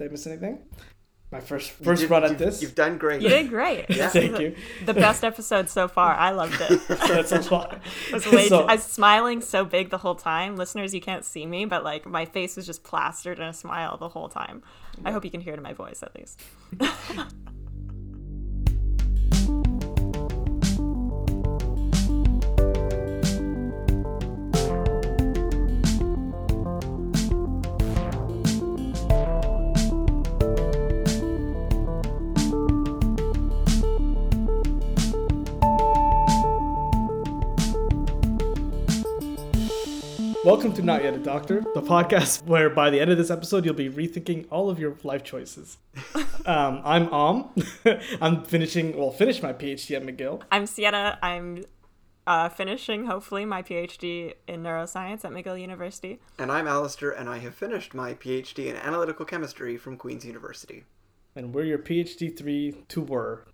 [0.00, 0.58] Did I miss anything?
[1.30, 2.62] My first first did- run at this.
[2.62, 3.20] You've done great.
[3.20, 3.84] You did great.
[3.90, 4.08] Yeah.
[4.08, 4.56] Thank you.
[4.86, 6.14] The best episode so far.
[6.14, 6.80] I loved it.
[6.88, 7.80] That's a lot.
[8.08, 10.56] I was, way So- I was smiling so big the whole time.
[10.56, 13.98] Listeners, you can't see me, but like my face was just plastered in a smile
[13.98, 14.62] the whole time.
[15.04, 16.40] I hope you can hear it in my voice at least.
[40.50, 43.64] Welcome to Not Yet a Doctor, the podcast where by the end of this episode
[43.64, 45.78] you'll be rethinking all of your life choices.
[46.44, 47.50] Um, I'm Om.
[48.20, 50.42] I'm finishing, well, finished my PhD at McGill.
[50.50, 51.18] I'm Sienna.
[51.22, 51.64] I'm
[52.26, 56.18] uh, finishing, hopefully, my PhD in neuroscience at McGill University.
[56.38, 60.84] And I'm Alistair, and I have finished my PhD in analytical chemistry from Queen's University.
[61.36, 63.46] And we're your PhD three to were.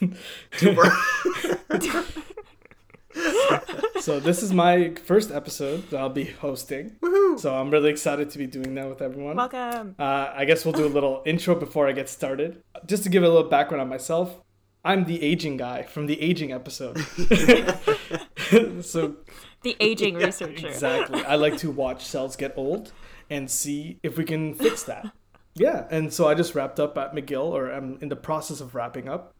[4.04, 6.90] so this is my first episode that I'll be hosting.
[7.00, 7.40] Woohoo!
[7.40, 9.34] So I'm really excited to be doing that with everyone.
[9.34, 9.94] Welcome.
[9.98, 12.62] Uh, I guess we'll do a little intro before I get started.
[12.84, 14.42] Just to give a little background on myself,
[14.84, 16.98] I'm the aging guy from the aging episode.
[18.84, 19.16] so
[19.62, 20.66] The aging researcher.
[20.68, 22.92] exactly, I like to watch cells get old
[23.30, 25.12] and see if we can fix that.
[25.54, 28.74] Yeah, and so I just wrapped up at McGill, or I'm in the process of
[28.74, 29.33] wrapping up,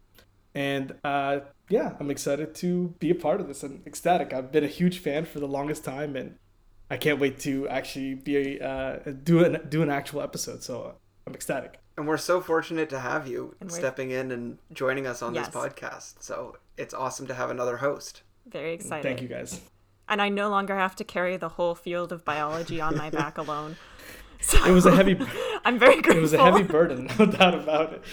[0.55, 1.39] and uh,
[1.69, 3.61] yeah, I'm excited to be a part of this.
[3.63, 4.33] I'm ecstatic.
[4.33, 6.37] I've been a huge fan for the longest time, and
[6.89, 10.63] I can't wait to actually be uh, do an do an actual episode.
[10.63, 10.95] So
[11.27, 11.79] I'm ecstatic.
[11.97, 15.47] And we're so fortunate to have you stepping in and joining us on Yes.
[15.47, 16.15] this podcast.
[16.21, 18.21] So it's awesome to have another host.
[18.47, 19.03] Very excited.
[19.03, 19.61] Thank you guys.
[20.09, 23.37] And I no longer have to carry the whole field of biology on my back
[23.43, 23.77] alone.
[24.41, 25.17] So It was a heavy
[25.65, 26.17] I'm very grateful.
[26.17, 28.03] it was a heavy burden, no doubt about it.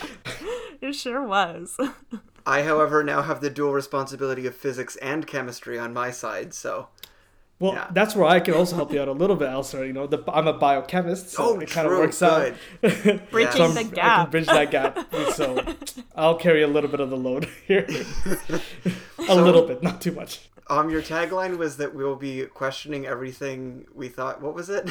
[0.89, 1.79] It sure was.
[2.47, 6.89] I, however, now have the dual responsibility of physics and chemistry on my side, so
[7.61, 7.87] Well, Yeah.
[7.93, 9.87] that's where I can also help you out a little bit, Elsa.
[9.87, 12.53] You know, the, I'm a biochemist, so Oh, it kind of true, works out.
[12.81, 13.51] Bridging Yeah.
[13.53, 15.15] So I'm- the I can bridge that gap.
[15.35, 15.63] So
[16.17, 17.87] I'll carry a little bit of the load here.
[17.89, 20.49] a So- little bit, not too much.
[20.69, 24.43] um, your tagline was that we'll be questioning everything we thought.
[24.43, 24.91] What was it?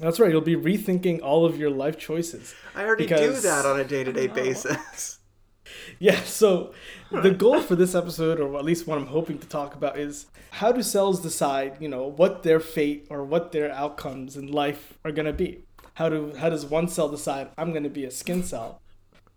[0.00, 0.30] That's right.
[0.30, 2.54] You'll be rethinking all of your life choices.
[2.74, 5.18] I already Because- do that on a day-to-day basis.
[5.98, 6.72] Yeah, so
[7.10, 10.26] the goal for this episode, or at least what I'm hoping to talk about, is
[10.50, 14.98] how do cells decide, you know, what their fate or what their outcomes in life
[15.04, 15.64] are going to be?
[15.94, 18.80] How do how does one cell decide I'm going to be a skin cell,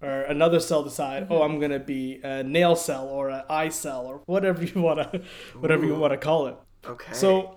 [0.02, 3.70] or another cell decide, oh, I'm going to be a nail cell or an eye
[3.70, 5.22] cell or whatever you want to
[5.60, 6.56] whatever you want to call it.
[6.86, 7.14] Okay.
[7.14, 7.57] So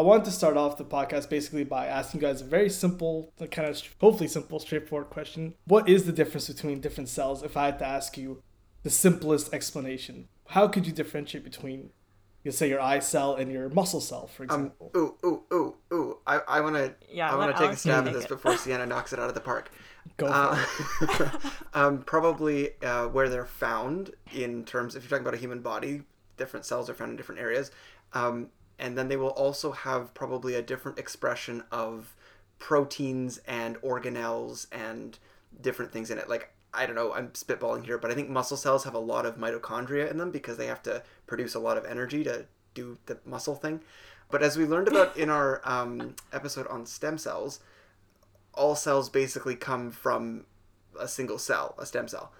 [0.00, 3.34] I wanted to start off the podcast basically by asking you guys a very simple,
[3.50, 5.52] kind of hopefully simple, straightforward question.
[5.66, 7.42] What is the difference between different cells?
[7.42, 8.42] If I had to ask you
[8.82, 11.90] the simplest explanation, how could you differentiate between,
[12.44, 14.90] you say, your eye cell and your muscle cell, for um, example?
[14.96, 16.18] ooh, ooh, ooh, ooh.
[16.26, 18.28] I, I want to, Yeah, I wanna take a stab at this it.
[18.30, 19.70] before Sienna knocks it out of the park.
[20.16, 20.66] Go for Uh,
[21.02, 21.30] it.
[21.74, 26.04] um, probably uh, where they're found in terms, if you're talking about a human body,
[26.38, 27.70] different cells are found in different areas.
[28.14, 28.48] Um,
[28.80, 32.16] and then they will also have probably a different expression of
[32.58, 35.18] proteins and organelles and
[35.60, 36.28] different things in it.
[36.28, 39.26] Like, I don't know, I'm spitballing here, but I think muscle cells have a lot
[39.26, 42.96] of mitochondria in them because they have to produce a lot of energy to do
[43.06, 43.80] the muscle thing.
[44.30, 47.60] But as we learned about in our um, episode on stem cells,
[48.54, 50.46] all cells basically come from
[50.98, 52.32] a single cell, a stem cell.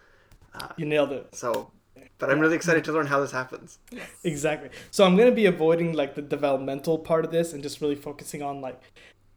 [0.77, 1.35] You nailed it.
[1.35, 1.71] So,
[2.19, 3.79] but I'm really excited to learn how this happens.
[4.25, 4.71] Exactly.
[4.91, 8.43] So I'm gonna be avoiding like the developmental part of this and just really focusing
[8.43, 8.81] on like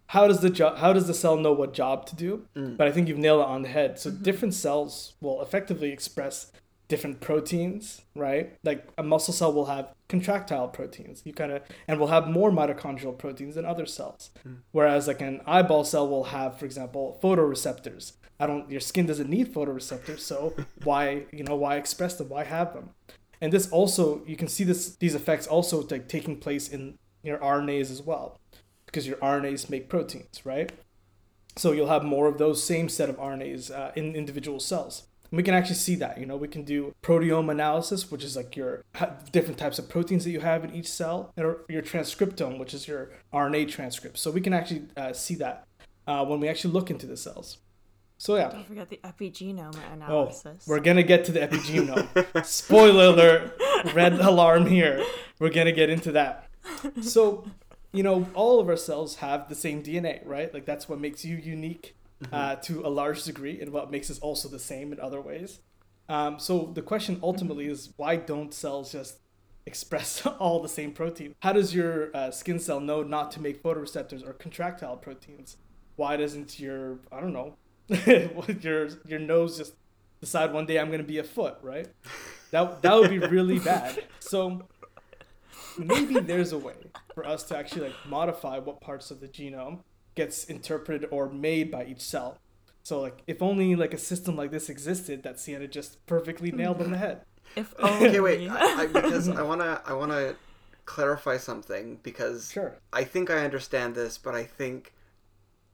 [0.07, 2.46] how does the job how does the cell know what job to do?
[2.56, 2.78] Mm.
[2.78, 4.00] But I think you've nailed it on the head.
[4.00, 4.23] So mm-hmm.
[4.23, 6.52] different cells will effectively express
[6.88, 8.56] different proteins, right?
[8.63, 11.23] Like a muscle cell will have contractile proteins.
[11.25, 14.29] You kind of and will have more mitochondrial proteins than other cells.
[14.47, 14.57] Mm.
[14.72, 18.13] Whereas like an eyeball cell will have, for example, photoreceptors.
[18.43, 20.53] I don't your skin doesn't need photoreceptors, so
[20.84, 22.29] why, you know, why express them?
[22.29, 22.90] Why have them?
[23.40, 27.37] And this also you can see this these effects also like taking place in your
[27.37, 28.40] RNAs as well.
[28.85, 30.72] Because your RNAs make proteins, right?
[31.55, 35.03] So you'll have more of those same set of RNAs uh, in individual cells.
[35.31, 36.19] And we can actually see that.
[36.19, 38.84] You know, we can do proteome analysis, which is like your
[39.31, 42.87] different types of proteins that you have in each cell, or your transcriptome, which is
[42.87, 44.17] your RNA transcript.
[44.19, 45.66] So we can actually uh, see that
[46.05, 47.57] uh, when we actually look into the cells.
[48.23, 48.47] So yeah.
[48.47, 50.46] Don't forget the epigenome analysis.
[50.66, 52.46] Oh, we're gonna get to the epigenome.
[52.46, 53.61] Spoiler alert!
[53.93, 55.05] Red alarm here.
[55.40, 56.47] We're gonna get into that.
[57.02, 57.46] So,
[57.91, 60.53] you know, all of our cells have the same DNA, right?
[60.53, 61.97] Like that's what makes you unique
[62.31, 65.59] uh, to a large degree, and what makes us also the same in other ways.
[66.08, 69.20] Um, so the question ultimately is why don't cells just
[69.66, 71.35] express all the same protein?
[71.41, 75.58] How does your uh, skin cell know not to make photoreceptors or contractile proteins?
[75.97, 77.58] Why doesn't your I don't know
[78.62, 79.74] your your nose just
[80.22, 81.88] decide one day I'm gonna be a foot, right?
[82.52, 84.03] That that would be really bad.
[84.20, 84.64] So
[85.78, 86.76] maybe there's a way
[87.14, 89.80] for us to actually like modify what parts of the genome
[90.16, 92.38] gets interpreted or made by each cell.
[92.84, 96.82] So like if only like a system like this existed that Sienna just perfectly nailed
[96.82, 97.22] on the head.
[97.56, 98.08] If only.
[98.09, 98.50] Okay, wait.
[98.50, 100.35] I, I, because I wanna I wanna
[100.85, 102.78] clarify something because Sure.
[102.91, 104.91] I think I understand this, but I think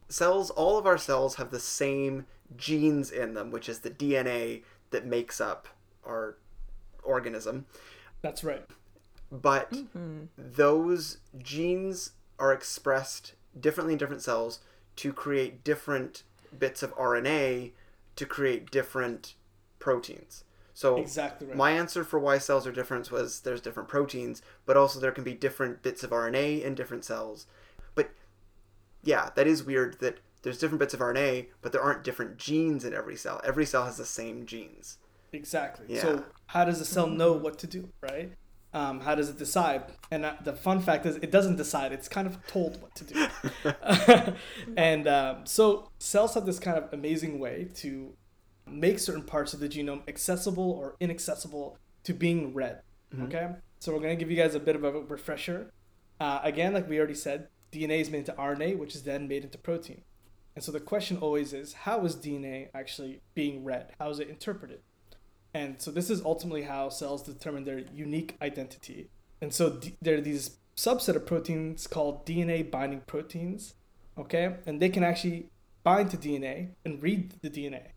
[0.10, 2.26] cells, all of our cells have the same
[2.58, 5.68] genes in them, which is the DNA that makes up
[6.06, 6.38] our
[7.04, 7.66] organism.
[8.22, 8.66] That's right.
[9.32, 10.24] But mm-hmm.
[10.38, 14.60] those genes are expressed differently in different cells
[14.98, 16.24] to create different
[16.58, 17.72] bits of RNA
[18.16, 19.36] to create different
[19.78, 20.44] proteins.
[20.74, 21.58] So Exactly right.
[21.58, 25.24] my answer for why cells are different was there's different proteins, but also there can
[25.24, 27.48] be different bits of RNA in different cells.
[29.04, 32.86] Yeah, that is weird that there's different bits of RNA, but there aren't different genes
[32.86, 33.42] in every cell.
[33.44, 34.98] Every cell has the same genes.
[35.34, 35.86] Exactly.
[35.90, 36.02] Yeah.
[36.02, 38.32] So how does the cell know what to do, right?
[38.74, 39.84] Um, how does it decide?
[40.12, 41.92] And uh, the fun fact is, it doesn't decide.
[41.92, 43.28] It's kind of told what to do.
[44.78, 48.14] and um, so cells have this kind of amazing way to
[48.68, 52.82] make certain parts of the genome accessible or inaccessible to being read.
[53.24, 53.50] Okay.
[53.80, 55.72] So we're gonna give you guys a bit of a refresher.
[56.20, 59.44] Uh, again, like we already said, DNA is made into RNA, which is then made
[59.44, 60.02] into protein.
[60.56, 63.92] And so the question always is, how is DNA actually being read?
[64.00, 64.80] How is it interpreted?
[65.54, 69.10] And so this is ultimately how cells determine their unique identity.
[69.42, 73.76] And so d- there are these subset of proteins called DNA binding proteins,
[74.18, 74.58] okay?
[74.66, 75.50] And they can actually
[75.84, 77.92] bind to DNA and read the DNA.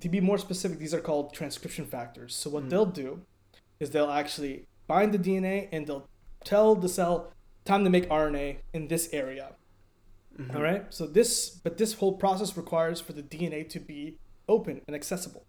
[0.00, 2.34] To be more specific, these are called transcription factors.
[2.34, 2.68] So what hmm.
[2.70, 3.22] they'll do
[3.80, 6.08] is they'll actually bind the DNA and they'll
[6.44, 7.31] tell the cell
[7.64, 9.52] time to make RNA in this area.
[10.38, 10.56] Mm-hmm.
[10.56, 10.86] All right?
[10.90, 14.16] So this but this whole process requires for the DNA to be
[14.48, 15.44] open and accessible.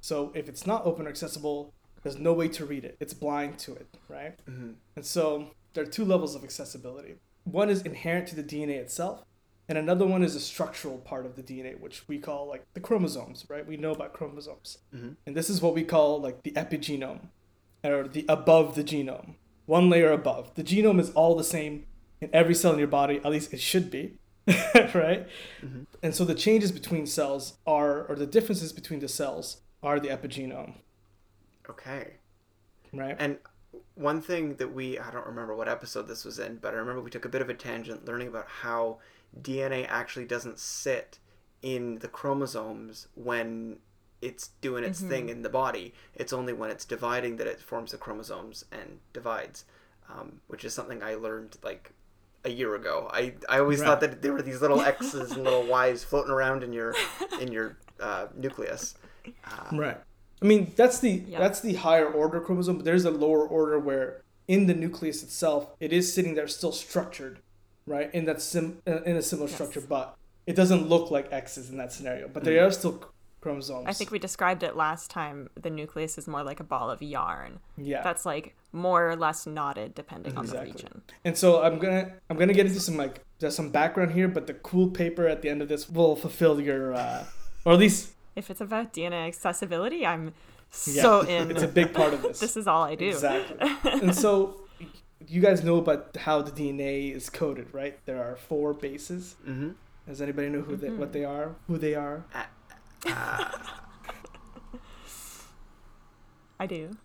[0.00, 1.72] So if it's not open or accessible,
[2.02, 2.96] there's no way to read it.
[3.00, 4.38] It's blind to it, right?
[4.48, 4.72] Mm-hmm.
[4.94, 7.16] And so there are two levels of accessibility.
[7.44, 9.24] One is inherent to the DNA itself,
[9.68, 12.80] and another one is a structural part of the DNA, which we call like the
[12.80, 13.66] chromosomes, right?
[13.66, 14.78] We know about chromosomes.
[14.94, 15.10] Mm-hmm.
[15.26, 17.26] And this is what we call like the epigenome,
[17.82, 19.34] or the above the genome,
[19.66, 20.54] one layer above.
[20.54, 21.86] The genome is all the same
[22.20, 25.26] in every cell in your body, at least it should be, right?
[25.62, 25.82] Mm-hmm.
[26.02, 30.08] And so the changes between cells are, or the differences between the cells are the
[30.08, 30.74] epigenome,
[31.68, 32.14] Okay.
[32.92, 33.16] right?
[33.18, 33.38] And
[33.94, 37.02] one thing that we, I don't remember what episode this was in, but I remember
[37.02, 38.98] we took a bit of a tangent learning about how
[39.40, 41.18] DNA actually doesn't sit
[41.62, 43.78] in the chromosomes when
[44.22, 45.92] it's doing its thing in the body.
[46.14, 49.64] It's only when it's dividing that it forms the chromosomes and divides,
[50.08, 51.92] um, which is something I learned like
[52.44, 53.08] a year ago.
[53.12, 56.62] I, I always thought that there were these little X's and little Y's floating around
[56.62, 56.94] in your
[57.40, 58.94] in your uh, nucleus.
[59.72, 59.98] Right.
[60.40, 61.38] I mean, that's the Yeah.
[61.38, 65.68] that's the higher order chromosome, but there's a lower order where in the nucleus itself,
[65.80, 67.40] it is sitting there still structured,
[67.86, 68.08] right?
[68.14, 70.16] In that sim uh, in a similar structure, but
[70.46, 72.28] it doesn't look like X's in that scenario.
[72.28, 73.06] But there are still c-
[73.46, 73.86] chromosomes.
[73.86, 75.48] I think we described it last time.
[75.60, 77.60] The nucleus is more like a ball of yarn.
[77.76, 78.02] yeah.
[78.02, 81.02] That's like more or less knotted depending on the region.
[81.24, 84.46] And so I'm gonna I'm gonna get into some like there's some background here, but
[84.46, 87.24] the cool paper at the end of this will fulfill your uh,
[87.64, 90.34] or at least If it's about DNA accessibility, I'm
[90.86, 91.50] yeah, so in.
[91.50, 92.40] It's a big part of this.
[92.40, 93.08] this is all I do.
[93.08, 93.56] Exactly.
[94.02, 94.60] and so
[95.26, 97.98] you guys know about how the DNA is coded, right?
[98.04, 99.36] There are four bases.
[99.48, 99.70] Mm-hmm.
[100.06, 100.98] Does anybody know who they, Mm-hmm.
[101.00, 101.56] what they are?
[101.66, 102.24] Who they are?
[106.60, 106.96] I do.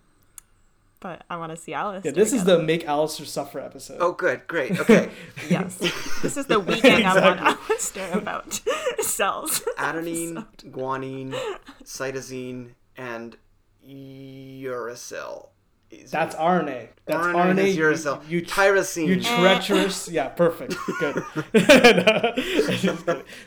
[1.00, 2.04] But I want to see Alice.
[2.04, 3.98] Yeah, do this is the Make Alistair Suffer episode.
[4.00, 5.10] Oh, good, great, okay.
[5.50, 5.76] Yes.
[6.22, 8.02] this is the weekend I want Exactly.
[8.02, 8.60] Alice about
[9.00, 9.62] cells.
[9.78, 11.34] adenine, guanine,
[11.82, 13.36] cytosine, and
[13.84, 15.48] uracil.
[15.92, 16.88] Is That's RNA.
[17.04, 17.58] That's RNA RNA.
[17.66, 18.22] is uracil.
[18.28, 19.06] You, you, Tyrosine.
[19.08, 20.08] you treacherous.
[20.08, 20.74] yeah, perfect.
[21.00, 21.16] Good.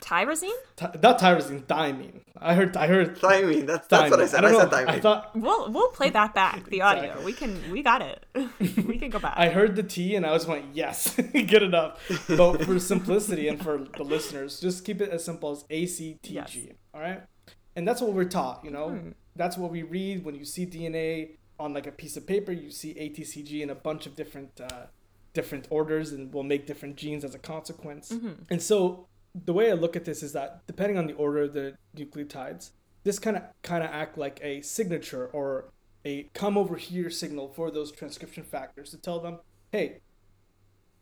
[0.00, 0.50] Tyrosine?
[0.76, 2.20] Ty- Not tyrosine, thymine.
[2.38, 2.76] I heard.
[2.76, 3.16] I heard.
[3.18, 3.66] Thymine.
[3.66, 4.28] That's that's what I thymine.
[4.28, 4.40] said.
[4.42, 4.76] don't I, said know.
[4.76, 4.88] thymine.
[4.88, 6.68] I thought We'll we'll play that back.
[6.68, 7.04] The audio.
[7.04, 7.24] Exactly.
[7.24, 8.24] We can we got it.
[8.86, 9.34] we can go back.
[9.36, 12.00] I heard the T and I was like, yes, good enough.
[12.28, 16.18] But for simplicity and for the listeners, just keep it as simple as ACTG.
[16.30, 16.56] Yes.
[16.94, 17.22] All right.
[17.74, 18.90] And that's what we're taught, you know?
[18.90, 19.10] Hmm.
[19.34, 22.70] That's what we read when you see DNA on like a piece of paper, you
[22.70, 24.86] see ATCG in a bunch of different uh,
[25.32, 28.10] different orders and will make different genes as a consequence.
[28.10, 28.44] Mm-hmm.
[28.50, 29.06] And so
[29.44, 32.70] the way I look at this is that depending on the order of the nucleotides,
[33.04, 35.70] this kind of kind of act like a signature or
[36.04, 39.40] a come over here signal for those transcription factors to tell them,
[39.72, 40.00] hey,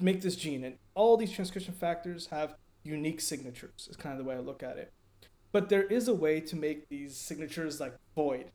[0.01, 0.65] make this gene.
[0.65, 3.89] And all these transcription factors have unique signatures.
[3.89, 4.93] Is kind of the way I look at it.
[5.53, 8.47] But there is a way to make these signatures like void,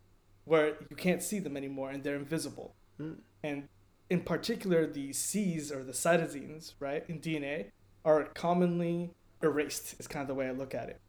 [0.49, 2.73] where you can't see them anymore and they're invisible.
[2.99, 3.17] Mm.
[3.43, 3.67] And
[4.09, 7.67] in particular, the Cs or the cytosines, right, in DNA
[8.03, 9.11] are commonly
[9.43, 10.99] erased, is kind of the way I look at it.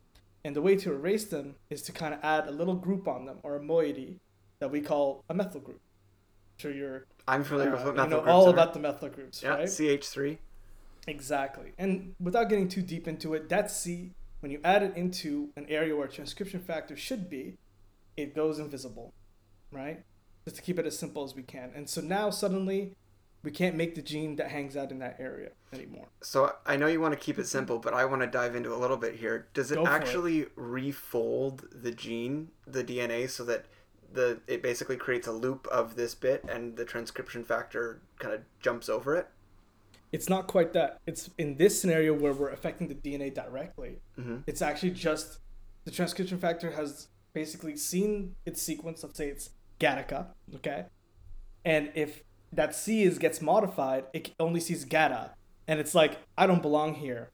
[0.45, 3.25] And the way to erase them is to kind of add a little group on
[3.25, 4.21] them or a moiety
[4.59, 5.81] that we call a methyl group.
[6.59, 8.53] Sure you're I'm familiar uh, with you methyl know groups all are.
[8.53, 9.67] about the methyl groups, yeah, right?
[9.67, 10.37] CH3.
[11.07, 11.73] Exactly.
[11.79, 15.65] And without getting too deep into it, that C, when you add it into an
[15.71, 17.57] area where transcription factor should be,
[18.19, 19.15] it goes invisible,
[19.71, 20.03] right?
[20.45, 21.71] Just to keep it as simple as we can.
[21.75, 22.97] And so now suddenly
[23.43, 26.09] we can't make the gene that hangs out in that area anymore.
[26.23, 28.75] So I know you want to keep it simple, but I want to dive into
[28.75, 29.49] a little bit here.
[29.55, 29.89] Does it for it.
[29.89, 33.67] actually refold the gene, the DNA, so that
[34.13, 38.41] the it basically creates a loop of this bit and the transcription factor kind of
[38.61, 39.29] jumps over it?
[40.13, 40.99] It's not quite that.
[41.07, 44.01] It's in this scenario where we're affecting the DNA directly.
[44.19, 44.43] Mhm.
[44.47, 45.39] It's actually just
[45.85, 49.03] the transcription factor has basically seen its sequence.
[49.03, 49.51] Let's say it's
[49.81, 50.85] Gattaca, okay?
[51.65, 52.23] And if
[52.53, 55.31] that C is gets modified, it only sees Gatta,
[55.67, 57.31] and it's like I don't belong here.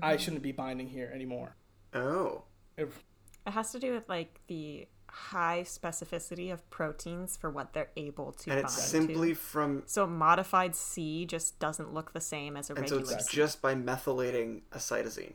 [0.00, 1.56] I shouldn't be binding here anymore.
[1.94, 2.44] Oh.
[2.76, 3.02] If-
[3.46, 8.32] It has to do with like the high specificity of proteins for what they're able
[8.32, 9.34] to And bind it's simply to.
[9.34, 13.36] from So modified C just doesn't look the same as a and so it's C.
[13.36, 15.34] just by methylating a cytosine.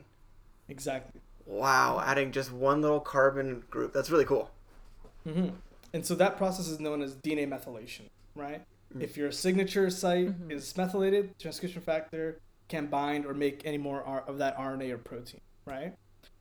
[0.67, 1.22] exactly.
[1.46, 3.94] Wow, adding just one little carbon group.
[3.94, 4.50] That's really cool.
[5.24, 5.50] hmm
[5.98, 8.04] And so that process is known as DNA methylation,
[8.36, 8.63] right?
[8.96, 9.01] Mm.
[9.01, 10.51] If your signature site mm-hmm.
[10.51, 15.00] is methylated, transcription factor can bind or make any more R- of that RNA or
[15.00, 15.96] protein, right?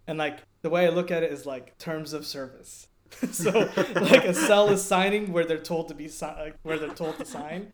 [0.07, 2.89] And like the way I look at it is like terms of service.
[3.33, 6.91] so like a cell is signing where they're told to be si- like, where they're
[6.91, 7.73] told to sign,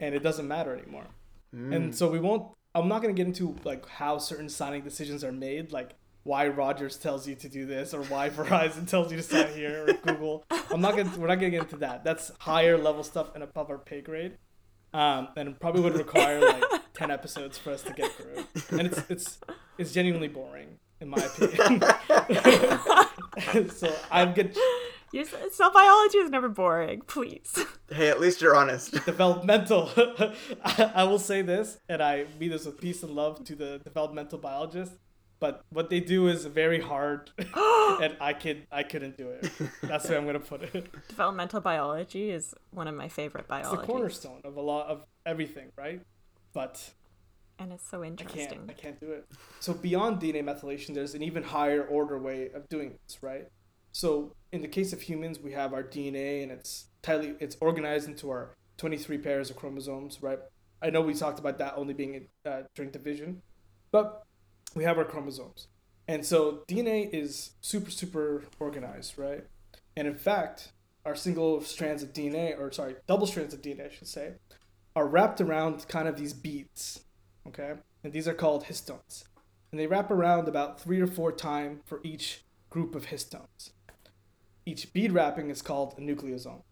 [0.00, 1.06] and it doesn't matter anymore.
[1.54, 1.94] And mm.
[1.94, 2.52] so we won't.
[2.74, 6.96] I'm not gonna get into like how certain signing decisions are made, like why Rogers
[6.96, 10.44] tells you to do this or why Verizon tells you to sign here or Google.
[10.70, 11.10] I'm not gonna.
[11.18, 12.04] We're not gonna get into that.
[12.04, 14.38] That's higher level stuff and above our pay grade.
[14.94, 16.62] Um, and it probably would require like
[16.94, 18.44] ten episodes for us to get through.
[18.78, 19.38] And it's it's
[19.78, 21.82] it's genuinely boring in my opinion.
[23.70, 24.56] so I'm good.
[25.12, 27.02] Your s- cell biology is never boring.
[27.06, 27.58] Please.
[27.90, 28.92] Hey, at least you're honest.
[29.04, 29.90] developmental.
[30.64, 33.78] I, I will say this, and I mean this with peace and love to the
[33.84, 34.96] developmental biologists.
[35.42, 39.50] But what they do is very hard, and I could I couldn't do it.
[39.82, 40.86] That's the way I'm gonna put it.
[41.08, 43.72] Developmental biology is one of my favorite biology.
[43.72, 46.00] It's the cornerstone of a lot of everything, right?
[46.52, 46.92] But
[47.58, 48.40] And it's so interesting.
[48.40, 48.70] I can't.
[48.70, 49.26] I can't do it.
[49.58, 53.48] So beyond DNA methylation, there's an even higher order way of doing this, right?
[53.90, 58.06] So in the case of humans, we have our DNA, and it's tightly it's organized
[58.08, 60.38] into our 23 pairs of chromosomes, right?
[60.80, 63.42] I know we talked about that only being uh, during division,
[63.90, 64.22] but
[64.74, 65.68] we have our chromosomes,
[66.08, 69.44] and so DNA is super super organized, right?
[69.96, 70.72] And in fact,
[71.04, 74.34] our single strands of DNA, or sorry, double strands of DNA, I should say,
[74.96, 77.00] are wrapped around kind of these beads,
[77.46, 77.74] okay?
[78.04, 79.24] And these are called histones.
[79.70, 83.70] And they wrap around about three or four times for each group of histones.
[84.64, 86.62] Each bead wrapping is called a nucleosome.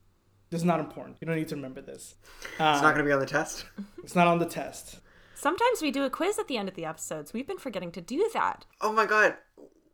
[0.50, 1.16] This is not important.
[1.20, 2.14] You don't need to remember this.
[2.52, 3.64] It's Uh, not going to be on the test.
[4.02, 5.00] it's not on the test.
[5.40, 7.32] Sometimes we do a quiz at the end of the episodes.
[7.32, 8.66] We've been forgetting to do that.
[8.82, 9.36] Oh my god.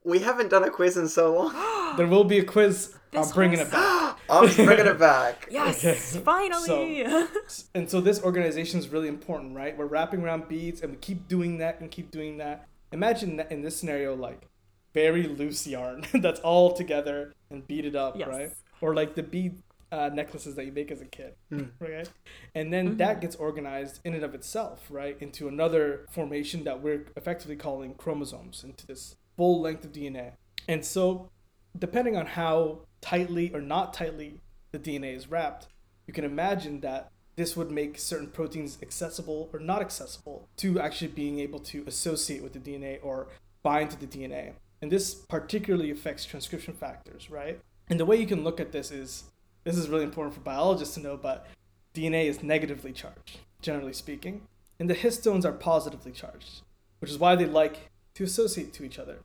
[0.03, 1.55] We haven't done a quiz in so long.
[1.97, 2.95] There will be a quiz.
[3.13, 4.19] This I'm bringing it back.
[4.29, 5.47] I'm bringing it back.
[5.49, 5.95] Yes, Okay.
[6.25, 7.07] finally.
[7.77, 9.79] And so this organization is really important, right?
[9.79, 12.67] We're wrapping around beads and we keep doing that and keep doing that.
[12.91, 14.49] Imagine that in this scenario, like
[14.95, 18.29] very loose yarn that's all together and beaded up, Yes.
[18.29, 18.51] right?
[18.81, 19.63] Or like the bead
[19.93, 21.35] uh, necklaces that you make as a kid,
[21.79, 22.09] right?
[22.55, 27.07] And then that gets organized in and of itself, right, into another formation that we're
[27.17, 30.33] effectively calling chromosomes, into this full length of DNA.
[30.69, 31.31] And so,
[31.79, 34.41] depending on how tightly or not tightly
[34.73, 35.69] the DNA is wrapped,
[36.07, 41.09] you can imagine that this would make certain proteins accessible or not accessible to actually
[41.09, 43.29] being able to associate with the DNA or
[43.63, 44.53] bind to the DNA.
[44.81, 47.61] And this particularly affects transcription factors, right?
[47.89, 49.25] And the way you can look at this is
[49.67, 51.45] this is really important for biologists to know, but
[51.93, 54.43] DNA is negatively charged, generally speaking,
[54.79, 56.63] and the histones are positively charged,
[57.01, 59.19] which is why they like to associate to each other.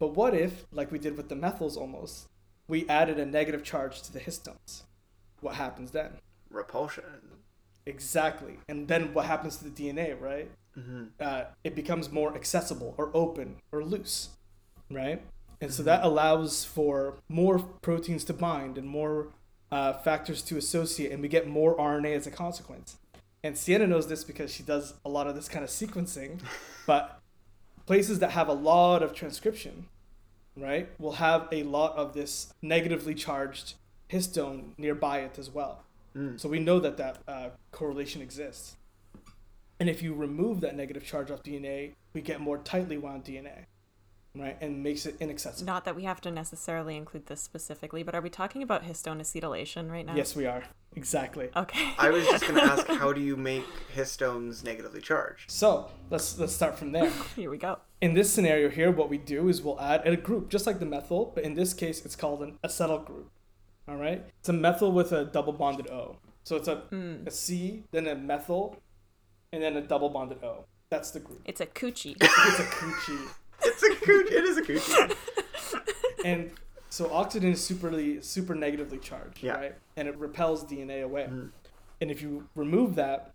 [0.00, 2.26] But what if, like we did with the methyls almost,
[2.66, 4.82] we added a negative charge to the histones?
[5.40, 6.14] What happens then?
[6.50, 7.04] Repulsion.
[7.86, 8.58] Exactly.
[8.68, 10.50] And then what happens to the DNA, right?
[11.20, 14.30] uh, it becomes more accessible or open or loose,
[14.90, 15.22] right?
[15.60, 19.28] And so that allows for more proteins to bind and more
[19.70, 22.96] uh, factors to associate, and we get more RNA as a consequence.
[23.42, 26.40] And Sienna knows this because she does a lot of this kind of sequencing,
[26.86, 27.20] but
[27.86, 29.86] places that have a lot of transcription,
[30.56, 33.74] right, will have a lot of this negatively charged
[34.10, 35.84] histone nearby it as well.
[36.36, 38.76] So we know that that uh, correlation exists.
[39.78, 43.66] And if you remove that negative charge off DNA, we get more tightly wound DNA,
[44.38, 45.66] right, and makes it inaccessible.
[45.66, 49.20] Not that we have to necessarily include this specifically, but are we talking about histone
[49.20, 50.14] acetylation right now?
[50.14, 50.64] Yes, we are
[50.94, 51.48] exactly.
[51.56, 51.92] Okay.
[51.98, 53.64] I was just going to ask, how do you make
[53.94, 55.50] histones negatively charged?
[55.50, 57.10] So let's let's start from there.
[57.36, 57.78] Here we go.
[58.00, 60.86] In this scenario here, what we do is we'll add a group, just like the
[60.86, 63.28] methyl, but in this case, it's called an acetyl group.
[63.88, 66.16] All right, it's a methyl with a double bonded O.
[66.44, 67.26] So it's a, hmm.
[67.26, 68.76] a C, then a methyl,
[69.52, 70.64] and then a double bonded O.
[70.90, 71.42] That's the group.
[71.44, 72.16] It's a coochie.
[72.22, 73.28] It's a coochie.
[73.80, 74.32] It's a coochie.
[74.32, 75.16] It is a coochie.
[76.24, 76.50] and
[76.90, 79.52] so oxygen is superly super negatively charged, Yeah.
[79.54, 79.74] right?
[79.96, 81.28] And it repels DNA away.
[82.00, 83.32] And if you remove that,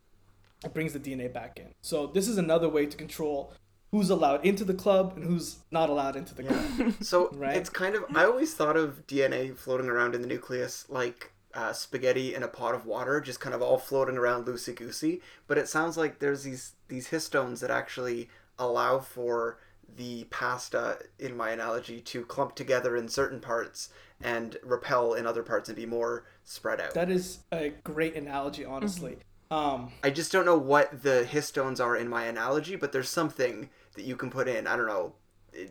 [0.65, 1.67] it brings the DNA back in.
[1.81, 3.53] So this is another way to control
[3.91, 6.93] who's allowed into the club and who's not allowed into the club.
[7.01, 7.55] So Right.
[7.57, 8.03] it's kind of.
[8.15, 12.47] I always thought of DNA floating around in the nucleus like uh, spaghetti in a
[12.47, 15.21] pot of water, just kind of all floating around loosey goosey.
[15.47, 19.59] But it sounds like there's these these histones that actually allow for
[19.95, 23.89] the pasta, in my analogy, to clump together in certain parts
[24.21, 26.93] and repel in other parts and be more spread out.
[26.93, 29.17] That is a great analogy, honestly.
[29.51, 33.69] Um, I just don't know what the histones are in my analogy, but there's something
[33.95, 34.65] that you can put in.
[34.65, 35.13] I don't know,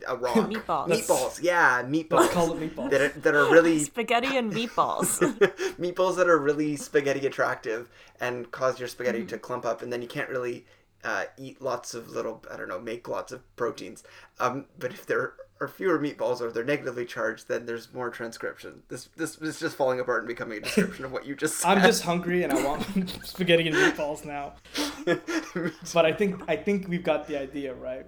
[0.07, 0.35] a rock.
[0.35, 0.89] Meatballs.
[0.89, 2.11] Meatballs, yeah, meatballs.
[2.11, 2.91] let's call it meatballs.
[2.91, 5.19] that are, that are really Spaghetti and meatballs.
[5.81, 7.89] meatballs that are really spaghetti attractive
[8.21, 10.65] and cause your spaghetti to clump up, and then you can't really
[11.05, 14.05] uh, eat lots of little I don't know make lots of proteins.
[14.39, 18.83] Um, but if there are fewer meatballs or they're negatively charged, then there's more transcription.
[18.89, 21.69] This this is just falling apart and becoming a description of what you just said.
[21.69, 22.85] I'm just hungry and I want
[23.25, 24.55] spaghetti and meatballs now.
[25.93, 28.07] But I think I think we've got the idea right,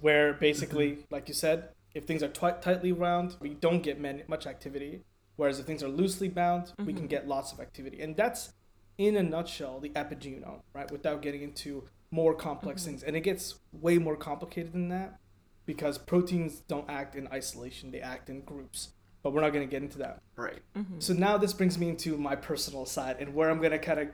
[0.00, 4.24] where basically, like you said, if things are twi- tightly wound, we don't get many,
[4.28, 5.02] much activity.
[5.36, 8.52] Whereas if things are loosely bound, we can get lots of activity, and that's
[8.98, 10.90] in a nutshell the epigenome, right?
[10.90, 12.90] Without getting into more complex mm-hmm.
[12.90, 15.18] things, and it gets way more complicated than that
[15.66, 18.90] because proteins don't act in isolation; they act in groups.
[19.24, 20.20] But we're not going to get into that.
[20.34, 20.60] right.
[20.76, 20.98] Mm-hmm.
[20.98, 24.08] So now this brings me into my personal side and where I'm gonna kind of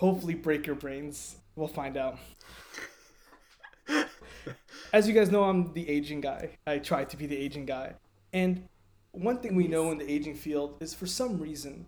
[0.00, 1.36] hopefully break your brains.
[1.54, 2.18] We'll find out.
[4.92, 6.58] As you guys know, I'm the aging guy.
[6.66, 7.94] I try to be the aging guy.
[8.32, 8.68] And
[9.12, 11.86] one thing we know in the aging field is for some reason,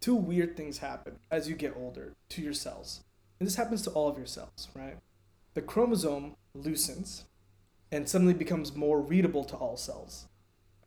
[0.00, 3.02] two weird things happen as you get older to your cells.
[3.44, 4.96] And this happens to all of your cells, right?
[5.52, 7.26] The chromosome loosens
[7.92, 10.28] and suddenly becomes more readable to all cells.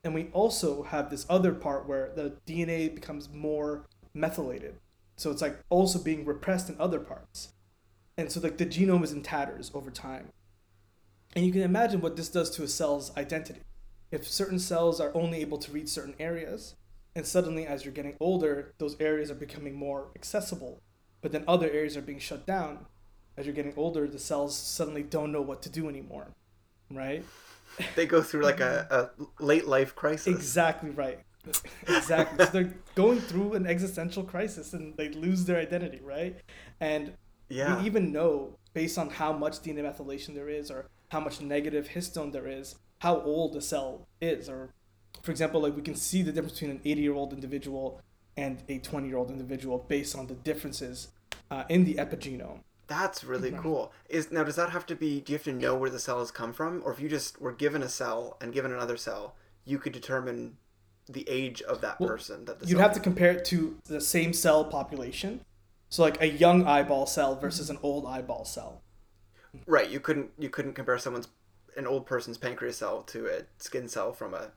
[0.04, 4.74] And we also have this other part where the DNA becomes more methylated.
[5.18, 7.50] So it's like also being repressed in other parts.
[8.18, 10.30] And so like the genome is in tatters over time.
[11.36, 13.62] And you can imagine what this does to a cell's identity.
[14.10, 16.74] If certain cells are only able to read certain areas,
[17.16, 20.82] and suddenly as you're getting older, those areas are becoming more accessible,
[21.22, 22.86] but then other areas are being shut down.
[23.38, 26.28] As you're getting older, the cells suddenly don't know what to do anymore,
[26.92, 27.24] right?
[27.96, 30.28] They go through like a, a late life crisis.
[30.28, 31.20] Exactly right.
[31.88, 32.46] Exactly.
[32.46, 36.36] so they're going through an existential crisis and they lose their identity, right?
[36.80, 37.14] And
[37.50, 37.80] Yeah.
[37.80, 41.90] we even know based on how much DNA methylation there is or how much negative
[41.90, 44.50] histone there is, how old a cell is.
[44.50, 44.74] Or
[45.22, 48.02] for example, like we can see the difference between an 80 year old individual
[48.38, 51.10] and a 20 year old individual based on the differences
[51.52, 52.60] uh, in the epigenome.
[52.88, 53.92] That's really cool.
[54.08, 55.20] Is now does that have to be?
[55.20, 57.42] Do you have to know where the cell has come from, or if you just
[57.42, 60.56] were given a cell and given another cell, you could determine
[61.10, 64.00] the age of that person that the You'd cell have to compare it to the
[64.00, 65.42] same cell population.
[65.90, 68.82] So like a young eyeball cell versus an old eyeball cell.
[69.66, 69.90] right.
[69.90, 71.28] You couldn't you couldn't compare someone's
[71.76, 74.52] an old person's pancreas cell to a skin cell from a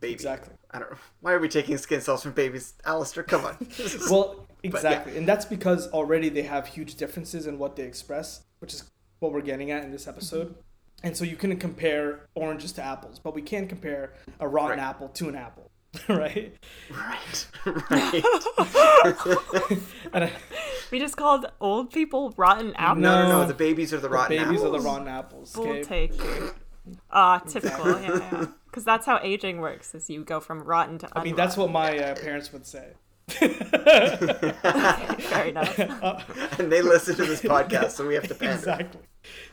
[0.00, 0.12] baby.
[0.14, 0.54] Exactly.
[0.70, 0.96] I don't know.
[1.20, 3.22] Why are we taking skin cells from babies, Alistair?
[3.22, 3.56] Come on.
[4.10, 5.16] Well, exactly.
[5.16, 8.84] And that's because already they have huge differences in what they express, which is
[9.20, 10.48] what we're getting at in this episode.
[10.50, 10.60] Mm-hmm.
[11.06, 14.86] And so you can compare oranges to apples, but we can't compare a rotten Right.
[14.88, 15.70] apple to an apple,
[16.08, 16.54] right?
[16.90, 17.46] right.
[17.90, 18.22] Right.
[20.12, 20.32] I,
[20.90, 23.02] we just called old people rotten apples.
[23.02, 23.40] No, no, no.
[23.42, 23.46] No.
[23.48, 24.48] The babies are the rotten apples.
[24.48, 24.74] babies apples.
[24.76, 25.56] are the rotten apples.
[25.56, 25.82] We'll Okay?
[25.82, 26.12] take
[26.86, 26.96] you.
[27.10, 28.00] Ah, typical.
[28.00, 28.46] Yeah, yeah.
[28.66, 31.08] Because that's how aging works: is you go from rotten to.
[31.18, 32.92] I mean, that's what my uh, parents would say.
[33.28, 33.56] Fair
[35.46, 35.78] enough.
[36.58, 38.54] and they listen to this podcast, so we have to pander.
[38.54, 39.00] exactly.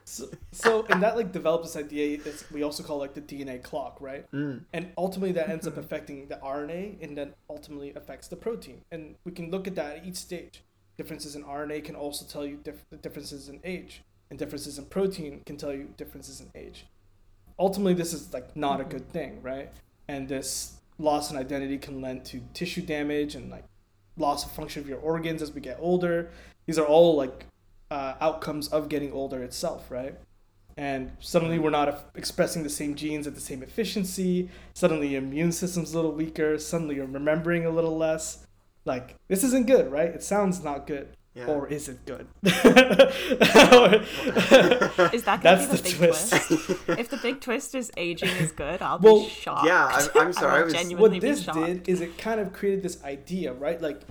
[0.04, 3.64] So, so and that like develops this idea that we also call like the DNA
[3.64, 4.30] clock, right?
[4.32, 4.66] Mm.
[4.74, 8.82] And ultimately that ends up affecting the RNA and then ultimately affects the protein.
[8.92, 10.62] And we can look at that at each stage.
[10.96, 15.42] Differences in RNA can also tell you dif- differences in age, and differences in protein
[15.44, 16.86] can tell you differences in age.
[17.60, 19.72] Ultimately, this is like not a good thing, right?
[20.08, 23.66] And this loss in identity can lend to tissue damage and like
[24.18, 26.30] loss of function of your organs as we get older.
[26.66, 27.46] These are all like
[27.92, 30.16] uh, outcomes of getting older itself, right?
[30.76, 34.50] And suddenly we're not expressing the same genes at the same efficiency.
[34.74, 36.58] Suddenly your immune system's a little weaker.
[36.58, 38.46] Suddenly you're remembering a little less.
[38.86, 40.10] Like this isn't good, right?
[40.10, 41.16] It sounds not good.
[41.36, 41.46] Yeah.
[41.48, 42.28] Or is it good?
[42.44, 42.54] Is
[45.24, 46.30] that gonna That's be the, the big twist.
[46.30, 46.50] twist?
[47.00, 49.66] if the big twist is aging is good, I'll Well, be shocked.
[49.66, 52.40] yeah, I'm- I'm sorry, I I was- genuinely what this be did is it kind
[52.40, 53.82] of created this idea, right?
[53.82, 54.02] Like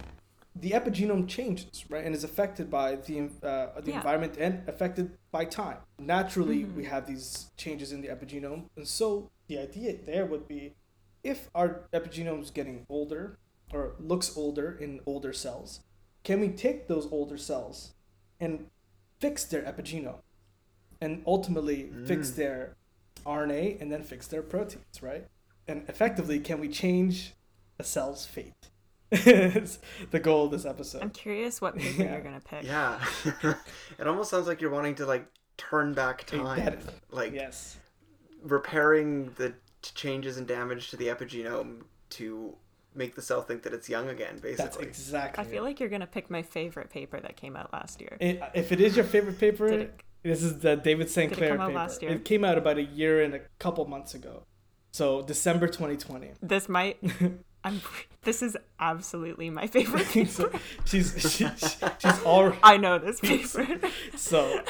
[0.57, 3.97] the epigenome changes, right, and is affected by the uh, the Yeah.
[3.99, 5.79] environment and affected by time.
[5.99, 6.77] Naturally, Mm-hmm.
[6.77, 10.75] we have these changes in the epigenome, and so the idea there would be,
[11.25, 13.39] if our epigenome is getting older
[13.73, 15.81] or looks older in older cells,
[16.25, 17.93] can we take those older cells
[18.41, 18.67] and
[19.21, 20.21] fix their epigenome,
[21.01, 22.35] and ultimately fix Mm.
[22.37, 22.77] their
[23.27, 25.27] RNA and then fix their proteins, right?
[25.69, 27.33] And effectively, can we change
[27.79, 28.53] a cell's fate?
[29.13, 29.79] is
[30.11, 31.03] the goal of this episode.
[31.03, 32.13] I'm curious what paper Yeah.
[32.13, 32.63] you're gonna pick.
[32.65, 33.05] Yeah.
[33.99, 35.27] it almost sounds like you're wanting to like
[35.59, 37.77] turn back time, that- like yes.
[38.43, 42.57] repairing the changes and damage to the epigenome to
[42.95, 44.39] make the cell think that it's young again.
[44.43, 45.45] That's Basically, exactly.
[45.45, 45.67] I feel it.
[45.69, 48.17] like you're gonna pick my favorite paper that came out last year.
[48.21, 51.31] It- if it is your favorite paper, it- this is the David St.
[51.31, 51.79] Did it Clair out paper.
[51.79, 52.13] last year?
[52.13, 54.45] It came out about a year and a couple months ago.
[54.93, 56.33] So December 2020.
[56.43, 56.99] This might.
[57.65, 57.81] I'm.
[58.23, 60.29] This is absolutely my favorite paper.
[60.31, 60.51] so
[60.85, 61.47] she's she,
[61.99, 63.67] she's all I know this paper.
[64.17, 64.61] so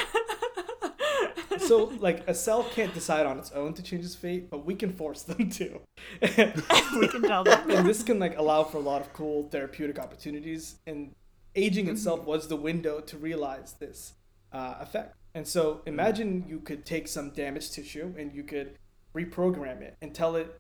[1.61, 4.75] so like a cell can't decide on its own to change its fate, but we
[4.75, 5.81] can force them to.
[6.23, 7.71] we can tell them.
[7.71, 10.77] and this can like allow for a lot of cool therapeutic opportunities.
[10.87, 11.15] And
[11.55, 11.95] aging mm-hmm.
[11.95, 14.15] itself was the window to realize this
[14.53, 15.17] uh, effect.
[15.35, 15.89] And so mm-hmm.
[15.89, 18.79] imagine you could take some damaged tissue and you could
[19.15, 20.59] reprogram it and tell it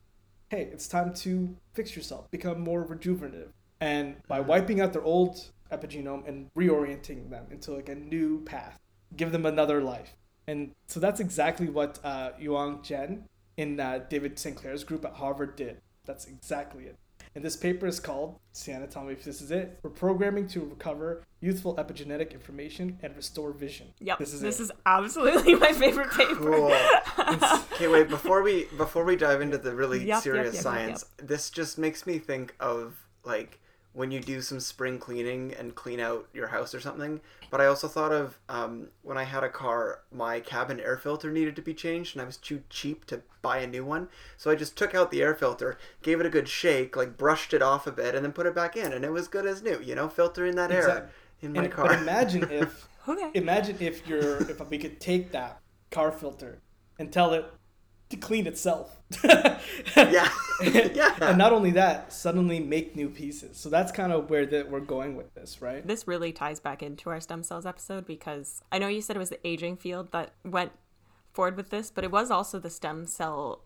[0.50, 3.48] hey it's time to fix yourself become more rejuvenative.
[3.80, 4.48] And by mm-hmm.
[4.48, 8.78] wiping out their old epigenome and reorienting them into like a new path
[9.16, 10.14] give them another life
[10.46, 13.24] and so that's exactly what uh, Yuang Jen
[13.56, 15.80] in uh, David Sinclair's group at Harvard did.
[16.04, 16.96] That's exactly it.
[17.34, 19.82] And this paper is called, Sienna, tell me if this is it.
[19.82, 23.86] Reprogramming to recover youthful epigenetic information and restore vision.
[24.00, 24.18] Yep.
[24.18, 24.64] This is this it.
[24.64, 26.34] is absolutely my favorite paper.
[26.34, 26.76] cool.
[27.72, 28.08] okay, wait.
[28.08, 31.48] Before we before we dive into the really Yep, yep, serious yep, yep, science, this
[31.48, 33.60] just makes me think of like
[33.94, 37.20] when you do some spring cleaning and clean out your house or something.
[37.50, 41.30] But I also thought of um, when I had a car, my cabin air filter
[41.30, 44.08] needed to be changed, and I was too cheap to buy a new one.
[44.38, 47.52] So I just took out the air filter, gave it a good shake, like brushed
[47.52, 49.62] it off a bit, and then put it back in, and it was good as
[49.62, 49.80] new.
[49.82, 51.04] You know, filtering that air
[51.42, 51.88] in my And, car.
[51.88, 53.32] but imagine if Okay.
[53.34, 55.58] imagine if you're if we could take that
[55.90, 56.58] car filter
[56.98, 57.44] and tell it
[58.12, 59.02] to clean itself.
[59.24, 59.58] yeah,
[60.62, 61.16] yeah.
[61.20, 63.56] And not only that, suddenly make new pieces.
[63.56, 65.84] So that's kind of where that we're going with this, right?
[65.86, 69.18] This really ties back into our stem cells episode because I know you said it
[69.18, 70.72] was the aging field that went
[71.32, 73.64] forward with this, but it was also the stem cell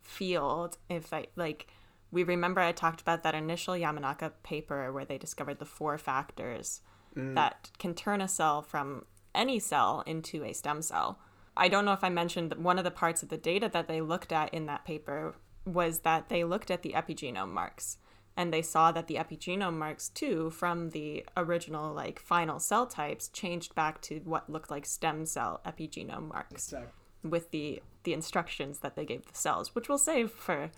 [0.00, 0.78] field.
[0.88, 1.66] If I like,
[2.10, 6.80] we remember I talked about that initial Yamanaka paper where they discovered the four factors
[7.16, 7.34] mm.
[7.34, 11.18] that can turn a cell from any cell into a stem cell.
[11.56, 13.88] I don't know if I mentioned that one of the parts of the data that
[13.88, 15.34] they looked at in that paper
[15.64, 17.98] was that they looked at the epigenome marks
[18.36, 23.28] and they saw that the epigenome marks too from the original like final cell types
[23.28, 26.88] changed back to what looked like stem cell epigenome marks Exactly.
[27.22, 30.70] with the the instructions that they gave the cells which we'll save for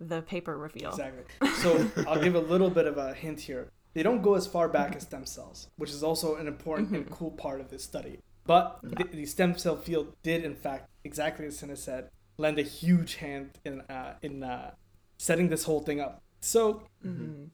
[0.00, 1.48] the paper reveal Exactly.
[1.56, 3.68] So I'll give a little bit of a hint here.
[3.92, 6.96] They don't go as far back as stem cells, which is also an important mm-hmm.
[6.96, 8.18] and cool part of this study.
[8.46, 12.62] But the, the stem cell field did, in fact, exactly as Sienna said, lend a
[12.62, 14.72] huge hand in uh, in uh,
[15.16, 16.22] setting this whole thing up.
[16.40, 16.82] So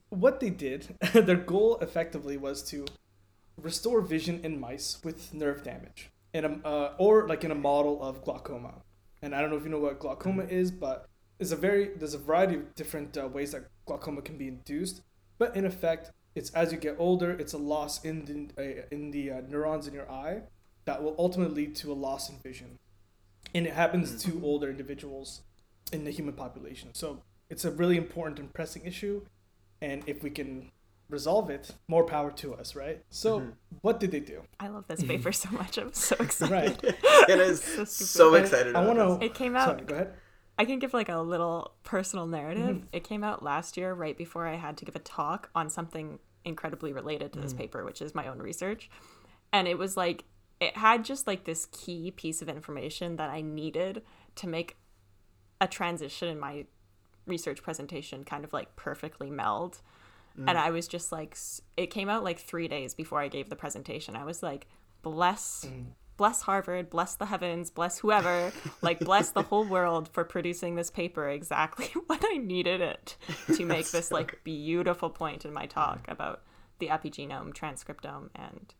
[0.08, 2.86] what they did, their goal effectively was to
[3.56, 8.02] restore vision in mice with nerve damage, in a, uh, or like in a model
[8.02, 8.82] of glaucoma.
[9.22, 11.06] And I don't know if you know what glaucoma is, but
[11.38, 15.02] there's a very there's a variety of different uh, ways that glaucoma can be induced.
[15.38, 19.12] But in effect, it's as you get older, it's a loss in the uh, in
[19.12, 20.42] the uh, neurons in your eye
[20.90, 22.70] that will ultimately lead to a loss in vision,
[23.54, 25.42] and it happens to older individuals
[25.92, 26.88] in the human population.
[26.94, 29.22] So it's a really important and pressing issue,
[29.80, 30.72] and if we can
[31.08, 32.98] resolve it, more power to us, right?
[33.10, 33.50] So, Mm-hmm.
[33.82, 34.42] what did they do?
[34.58, 35.78] I love this paper so much.
[35.78, 36.52] I'm so excited.
[36.52, 36.78] Right.
[37.28, 38.74] It is So so, excited.
[38.74, 39.26] I about want to.
[39.26, 40.14] It came out Sorry, go ahead.
[40.58, 42.76] I can give like a little personal narrative.
[42.76, 42.96] Mm-hmm.
[42.98, 46.18] It came out last year, right before I had to give a talk on something
[46.44, 48.90] incredibly related to this paper, which is my own research.
[49.52, 50.24] And it was like,
[50.60, 54.02] it had just like this key piece of information that I needed
[54.36, 54.76] to make
[55.60, 56.66] a transition in my
[57.26, 59.80] research presentation kind of like perfectly meld.
[60.38, 60.48] Mm.
[60.48, 61.36] And I was just like,
[61.76, 64.16] it came out like three days before I gave the presentation.
[64.16, 64.66] I was like,
[65.02, 65.86] bless mm.
[66.18, 70.90] bless Harvard, bless the heavens, bless whoever, like bless the whole world for producing this
[70.90, 73.16] paper exactly when I needed it
[73.54, 76.42] to make this like beautiful point in my talk about
[76.80, 78.74] the epigenome, transcriptome, and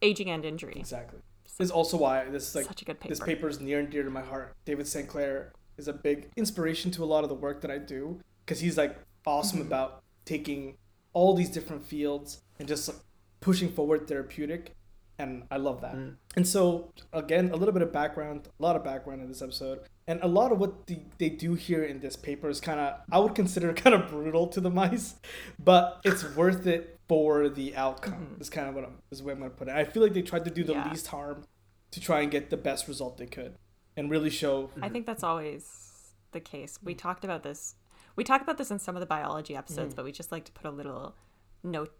[0.00, 0.74] aging and injury.
[0.76, 1.20] Exactly.
[1.44, 3.26] This is also why this is like Such a good this paper.
[3.36, 4.54] paper is near and dear to my heart.
[4.64, 8.20] David Sinclair is a big inspiration to a lot of the work that I do
[8.44, 9.68] because he's like awesome Mm-hmm.
[9.68, 10.76] about taking
[11.12, 12.98] all these different fields and just like,
[13.40, 14.74] pushing forward therapeutic
[15.18, 15.94] and I love that.
[16.36, 19.80] And so again, a little bit of background, a lot of background in this episode,
[20.06, 22.94] and a lot of what the, they do here in this paper is kind of
[23.10, 25.16] I would consider kind of brutal to the mice,
[25.62, 28.14] but it's worth it for the outcome.
[28.14, 28.40] Mm-hmm.
[28.40, 29.74] Is kind of what I'm, is the way I'm gonna put it.
[29.74, 30.88] I feel like they tried to do the Yeah.
[30.88, 31.44] least harm
[31.90, 33.58] to try and get the best result they could,
[33.98, 34.70] and really show.
[34.80, 36.78] I think that's always the case.
[36.82, 36.98] We mm.
[36.98, 37.74] talked about this.
[38.16, 39.96] We talked about this in some of the biology episodes, mm.
[39.96, 41.14] but we just like to put a little
[41.62, 41.92] note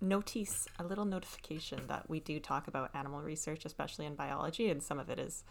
[0.00, 4.82] notice, a little notification that we do talk about animal research, especially in biology, and
[4.82, 5.44] some of it is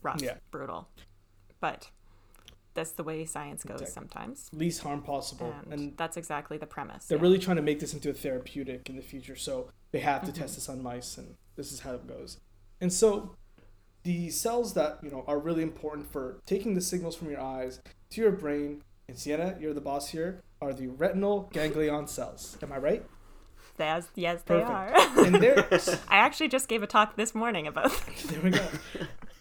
[0.00, 0.36] rough, Yeah.
[0.52, 0.88] brutal.
[1.58, 1.90] But
[2.74, 3.92] that's the way science goes Exactly.
[3.94, 4.50] sometimes.
[4.52, 7.06] least harm possible, And, and that's exactly the premise.
[7.06, 7.22] they're yeah.
[7.22, 9.36] really trying to make this into a therapeutic in the future.
[9.36, 10.40] So they have to mm-hmm.
[10.40, 12.38] test this on mice, and this is how it goes.
[12.80, 13.36] And so
[14.02, 17.80] the cells that you know are really important for taking the signals from your eyes
[18.10, 18.82] to your brain.
[19.08, 20.42] And Sienna, you're the boss here.
[20.62, 22.56] Are the retinal ganglion cells?
[22.62, 23.04] Am I right?
[23.78, 24.70] Yes, yes, they Perfect.
[24.70, 25.26] are.
[25.26, 27.92] And I actually just gave a talk this morning about.
[28.26, 28.66] there we go.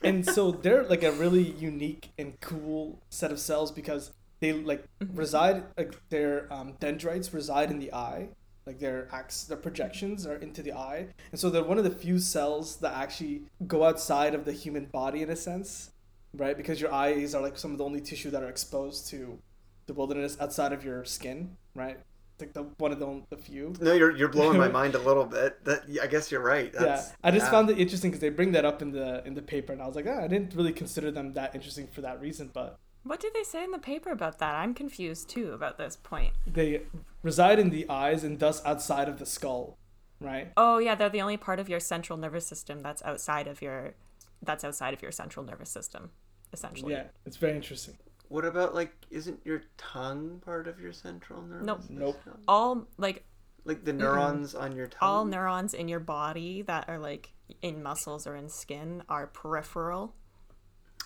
[0.03, 4.83] And so they're like a really unique and cool set of cells because they like
[5.13, 8.27] reside like their um, dendrites reside in the eye,
[8.65, 11.89] like their ax their projections are into the eye, and so they're one of the
[11.89, 15.91] few cells that actually go outside of the human body in a sense,
[16.35, 16.57] right?
[16.57, 19.39] Because your eyes are like some of the only tissue that are exposed to
[19.85, 21.99] the wilderness outside of your skin, right?
[22.33, 23.73] It's like the one of the, the few.
[23.79, 25.63] No, you're you're blowing my mind a little bit.
[25.65, 26.73] That I guess you're right.
[26.73, 27.51] That's, yeah, I just yeah.
[27.51, 29.85] found it interesting because they bring that up in the in the paper, and I
[29.85, 33.19] was like, ah, I didn't really consider them that interesting for that reason, but What
[33.19, 34.55] did they say in the paper about that?
[34.55, 36.33] I'm confused too about this point.
[36.47, 36.81] they
[37.21, 39.77] reside in the eyes and thus outside of the skull,
[40.19, 40.51] right?
[40.57, 43.93] Oh yeah, they're the only part of your central nervous system that's outside of your
[44.41, 46.11] that's outside of your central nervous system,
[46.51, 46.93] essentially.
[46.93, 47.95] Yeah, it's very interesting.
[48.33, 48.91] What about like?
[49.11, 51.79] Isn't your tongue part of your central nervous Nope.
[51.81, 51.97] system?
[51.99, 52.17] Nope.
[52.47, 53.23] All like
[53.63, 54.97] Like the neurons on your tongue.
[55.07, 60.15] all neurons in your body that are like in muscles or in skin are peripheral.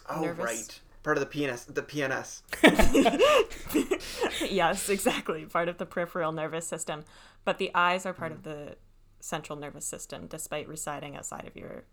[0.10, 0.46] oh nervous.
[0.46, 0.80] right.
[1.04, 1.74] Part of the PNS.
[1.74, 2.42] The PNS.
[4.50, 5.46] yes, exactly.
[5.46, 7.04] Part of the peripheral nervous system.
[7.46, 8.18] But the eyes are Mm.
[8.18, 8.76] part of the
[9.20, 11.84] central nervous system despite residing outside of your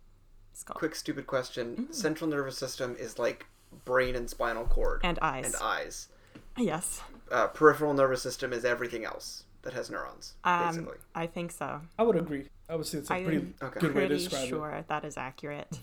[0.53, 0.77] skull.
[0.77, 1.77] Quick stupid question.
[1.77, 1.92] Mm-hmm.
[1.92, 3.47] Central nervous system is like
[3.85, 5.46] brain and spinal cord And eyes.
[5.46, 6.09] and eyes.
[6.57, 7.00] Yes.
[7.31, 10.35] Uh, peripheral nervous system is everything else that has neurons.
[10.44, 10.98] Um, basically.
[11.14, 11.81] I think so.
[11.98, 12.48] I would agree.
[12.68, 13.81] I would say it's a I pretty Okay.
[13.81, 14.48] good way to Pretty describe it.
[14.48, 15.81] sure that is accurate.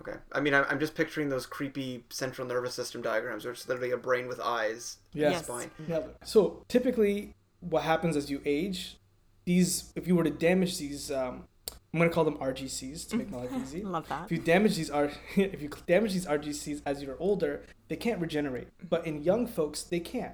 [0.00, 0.16] Okay.
[0.32, 3.90] I mean, I'm, I'm just picturing those creepy central nervous system diagrams, which it's literally
[3.90, 5.32] a brain with eyes, Yes.
[5.32, 5.44] Yes.
[5.44, 5.70] spine.
[5.88, 6.00] Yeah.
[6.24, 8.96] So typically, what happens as you age,
[9.44, 11.44] these if you were to damage these, um,
[11.92, 13.82] I'm gonna call them RGCs to make my life easy.
[13.84, 14.26] Love that.
[14.26, 18.20] If you damage these R, if you damage these RGCs as you're older, they can't
[18.20, 18.68] regenerate.
[18.88, 20.32] But in young folks, they can,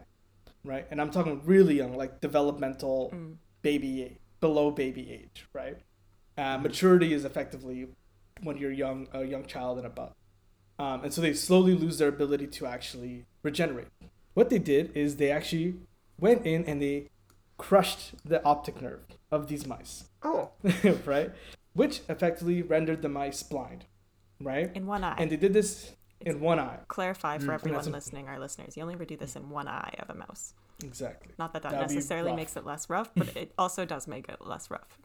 [0.64, 0.86] right?
[0.90, 3.36] And I'm talking really young, like developmental Mm.
[3.62, 5.78] baby age, below baby age, right?
[6.36, 7.86] Uh, maturity is effectively
[8.42, 10.12] when you're young, a young child and above.
[10.78, 13.86] Um, and so they slowly lose their ability to actually regenerate.
[14.34, 15.76] What they did is they actually
[16.18, 17.06] went in and they
[17.58, 19.02] crushed the optic nerve
[19.34, 20.50] of these mice, Oh,
[21.04, 21.30] right?
[21.74, 23.84] Which effectively rendered the mice blind,
[24.40, 24.70] right?
[24.74, 25.16] In one eye.
[25.18, 26.78] And they did this in one eye.
[26.88, 27.54] Clarify for Mm.
[27.54, 28.76] everyone That's listening, our listeners.
[28.76, 30.54] You only ever do this in one eye of a mouse.
[30.82, 31.32] Exactly.
[31.38, 34.38] Not that that That'd necessarily makes it less rough, but it also does make it
[34.40, 34.98] less rough.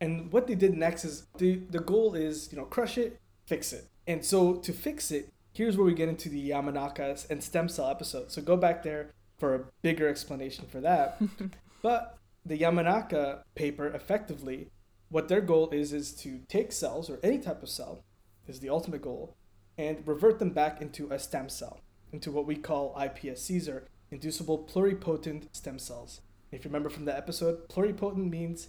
[0.00, 3.72] And what they did next is the the goal is you know crush it, fix
[3.72, 3.86] it.
[4.06, 7.88] And so to fix it, here's where we get into the Yamanaka and stem cell
[7.88, 8.32] episode.
[8.32, 11.20] So go back there for a bigger explanation for that.
[11.82, 14.68] but the Yamanaka paper effectively,
[15.08, 18.04] what their goal is is to take cells or any type of cell
[18.46, 19.36] is the ultimate goal,
[19.78, 21.80] and revert them back into a stem cell,
[22.12, 26.20] into what we call iPSCs or inducible pluripotent stem cells.
[26.50, 28.68] If you remember from the episode, pluripotent means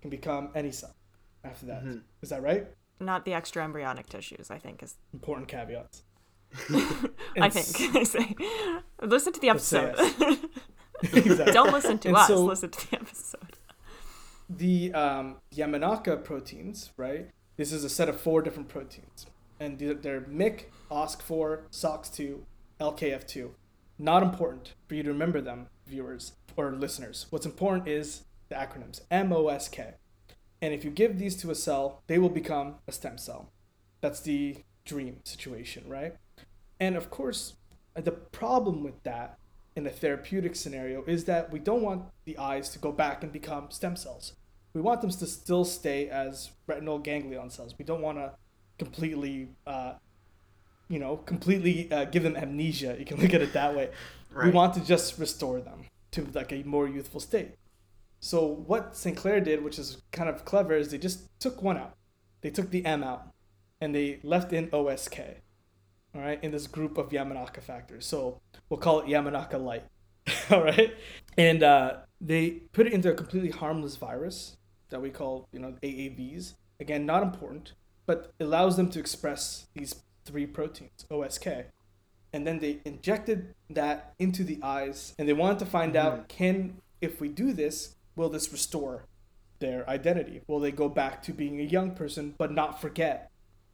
[0.00, 0.96] can become any cell
[1.44, 1.84] after that.
[1.84, 2.02] Mhm.
[2.22, 2.68] Is that right?
[2.98, 6.02] Not the extra embryonic tissues, I think is Important caveats.
[7.38, 7.96] I think.
[7.96, 8.34] I say.
[9.02, 9.94] Listen to the episode.
[11.02, 11.52] exactly.
[11.52, 12.26] Don't listen to And us.
[12.28, 13.56] so- listen to the episode.
[14.48, 17.30] the um, Yamanaka proteins, right?
[17.56, 19.26] This is a set of four different proteins,
[19.58, 22.40] and they're, MYC, OSC4, SOX2,
[22.80, 23.50] LKF2.
[23.98, 27.26] Not important for you to remember them, viewers or listeners.
[27.30, 29.94] What's important is the acronyms MOSK.
[30.62, 33.50] And if you give these to a cell, they will become a stem cell.
[34.00, 36.14] That's the dream situation, right?
[36.80, 37.54] And of course,
[37.94, 39.38] the problem with that
[39.76, 43.32] in a therapeutic scenario is that we don't want the eyes to go back and
[43.32, 44.34] become stem cells.
[44.74, 47.74] We want them to still stay as retinal ganglion cells.
[47.78, 48.32] We don't want to
[48.78, 49.94] completely, uh,
[50.88, 52.96] you know, completely uh, give them amnesia.
[52.98, 53.90] You can look at it that way.
[54.36, 57.52] We want to just restore them to like a more youthful state.
[58.20, 59.16] So what St.
[59.16, 61.94] Clair did, which is kind of clever, is they just took one out.
[62.42, 63.28] They took the M out,
[63.80, 65.36] and they left in OSK.
[66.14, 68.04] All right, in this group of Yamanaka factors.
[68.06, 69.84] So we'll call it Yamanaka light.
[70.50, 70.94] all right,
[71.38, 74.56] and uh, they put it into a completely harmless virus
[74.90, 76.54] that we call, you know, AAVs.
[76.80, 77.74] Again, not important,
[78.06, 81.64] but allows them to express these three proteins, OSK.
[82.32, 86.78] And then they injected that into the eyes, and they wanted to find out can,
[87.00, 89.04] if we do this, will this restore
[89.58, 90.42] their identity?
[90.46, 93.30] Will they go back to being a young person but not forget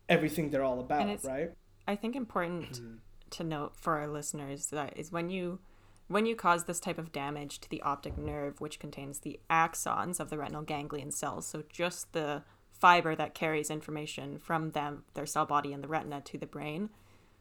[0.08, 1.52] everything they're all about, it's- right?
[1.86, 2.98] I think important mm.
[3.30, 5.60] to note for our listeners that is when you
[6.08, 10.20] when you cause this type of damage to the optic nerve, which contains the axons
[10.20, 15.26] of the retinal ganglion cells, so just the fiber that carries information from them, their
[15.26, 16.90] cell body and the retina to the brain,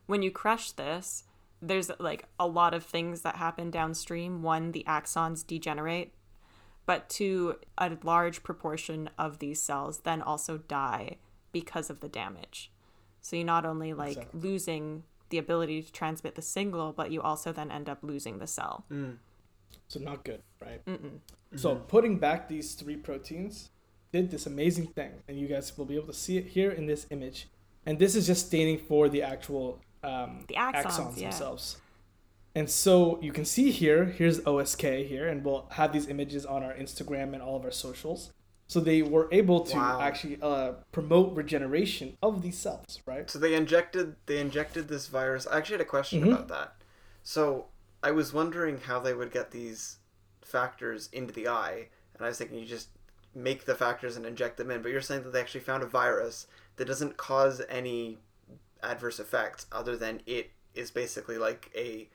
[0.07, 1.25] when you crush this,
[1.61, 4.41] there's like a lot of things that happen downstream.
[4.41, 6.13] One, the axons degenerate,
[6.85, 11.17] but two, a large proportion of these cells then also die
[11.51, 12.71] because of the damage.
[13.25, 14.39] So you not only like Exactly.
[14.39, 18.45] losing the ability to transmit the signal, but you also then end up losing the
[18.45, 18.85] cell.
[19.87, 20.85] So not good, right?
[20.85, 21.21] Mm-mm.
[21.55, 23.71] So putting back these three proteins
[24.11, 26.85] did this amazing thing, and you guys will be able to see it here in
[26.85, 27.47] this image.
[27.87, 31.29] And this is just staining for the actual um, The axons, yeah.
[31.29, 31.77] themselves.
[32.53, 36.61] And so you can see here, here's OSK here, and we'll have these images on
[36.61, 38.31] our Instagram and all of our socials.
[38.67, 40.01] So they were able to Wow.
[40.01, 43.29] actually uh, promote regeneration of these cells, right?
[43.29, 45.45] So they injected they injected this virus.
[45.47, 46.27] I actually had a question Mhm.
[46.33, 46.75] about that.
[47.23, 47.67] So
[48.01, 49.97] I was wondering how they would get these
[50.41, 52.89] factors into the eye, and I was thinking you just
[53.33, 54.81] make the factors and inject them in.
[54.81, 56.47] But you're saying that they actually found a virus
[56.77, 58.17] that doesn't cause any
[58.81, 62.09] adverse effects other than it is basically like a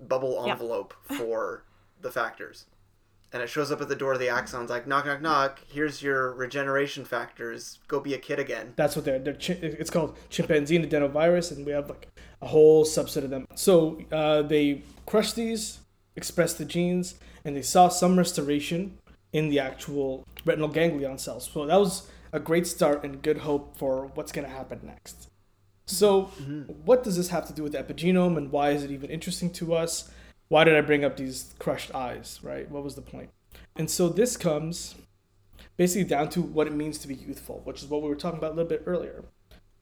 [0.00, 0.52] bubble Yep.
[0.52, 1.64] envelope for
[2.00, 2.66] the factors.
[3.32, 5.60] And it shows up at the door of the axons like knock knock knock.
[5.68, 7.80] Here's your regeneration factors.
[7.88, 8.72] Go be a kid again.
[8.76, 9.18] That's what they're.
[9.18, 12.08] they're chi- it's called chimpanzee adenovirus, and we have like
[12.40, 13.46] a whole subset of them.
[13.54, 15.80] So uh, they crushed these,
[16.14, 18.98] expressed the genes, and they saw some restoration
[19.32, 21.50] in the actual retinal ganglion cells.
[21.52, 25.28] So that was a great start and good hope for what's going to happen next.
[25.86, 26.24] So,
[26.84, 29.52] what does this have to do with the epigenome, and why is it even interesting
[29.52, 30.10] to us?
[30.48, 32.70] Why did I bring up these crushed eyes, right?
[32.70, 33.30] What was the point?
[33.74, 34.94] And so this comes
[35.76, 38.38] basically down to what it means to be youthful, which is what we were talking
[38.38, 39.24] about a little bit earlier.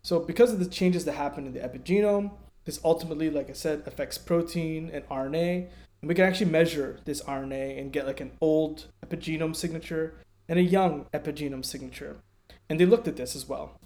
[0.03, 2.33] So, because of the changes that happen in the epigenome,
[2.64, 5.68] this ultimately, like I said, affects protein and RNA.
[6.03, 10.14] And we can actually measure this RNA and get like an old epigenome signature
[10.48, 12.16] and a young epigenome signature.
[12.68, 13.79] And they looked at this as well.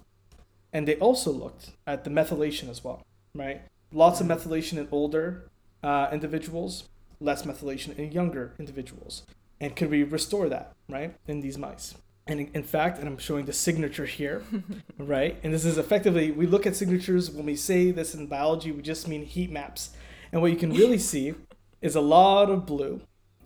[0.73, 3.61] And they also looked at the methylation as well, right?
[3.91, 5.48] Lots of methylation in older
[5.83, 6.89] uh, individuals,
[7.19, 9.23] less methylation in younger individuals.
[9.59, 11.95] And could we restore that, right, in these mice?
[12.27, 14.43] And in, in fact, and I'm showing the signature here,
[14.97, 15.37] right?
[15.43, 18.81] And this is effectively, we look at signatures when we say this in biology, we
[18.81, 19.91] just mean heat maps.
[20.31, 21.33] And what you can really see
[21.81, 23.01] is a lot of blue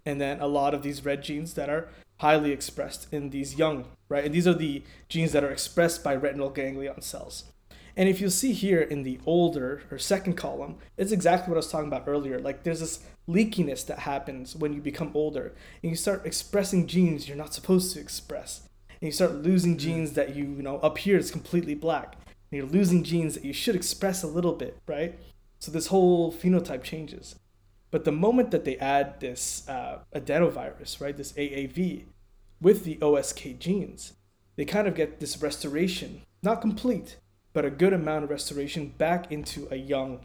[0.06, 3.86] and then a lot of these red genes that are highly expressed in these young,
[4.10, 4.26] right?
[4.26, 7.46] And these are the genes that are expressed by retinal ganglion cells.
[7.96, 11.60] And if you see here in the older or second column, it's exactly what I
[11.60, 12.39] was talking about earlier.
[12.39, 17.27] Like there's this leakiness that happens when you become older and you start expressing genes
[17.27, 18.67] you're not supposed to express.
[18.89, 22.15] And you start losing genes that you, you know, up here is completely black.
[22.52, 25.19] And you're losing genes that you should express a little bit, right?
[25.60, 27.35] So this whole phenotype changes.
[27.91, 32.06] But the moment that they add this uh, adenovirus, right, this AAV,
[32.60, 34.13] with the OSK genes,
[34.56, 37.17] they kind of get this restoration, not complete,
[37.54, 40.19] but a good amount of restoration back into a young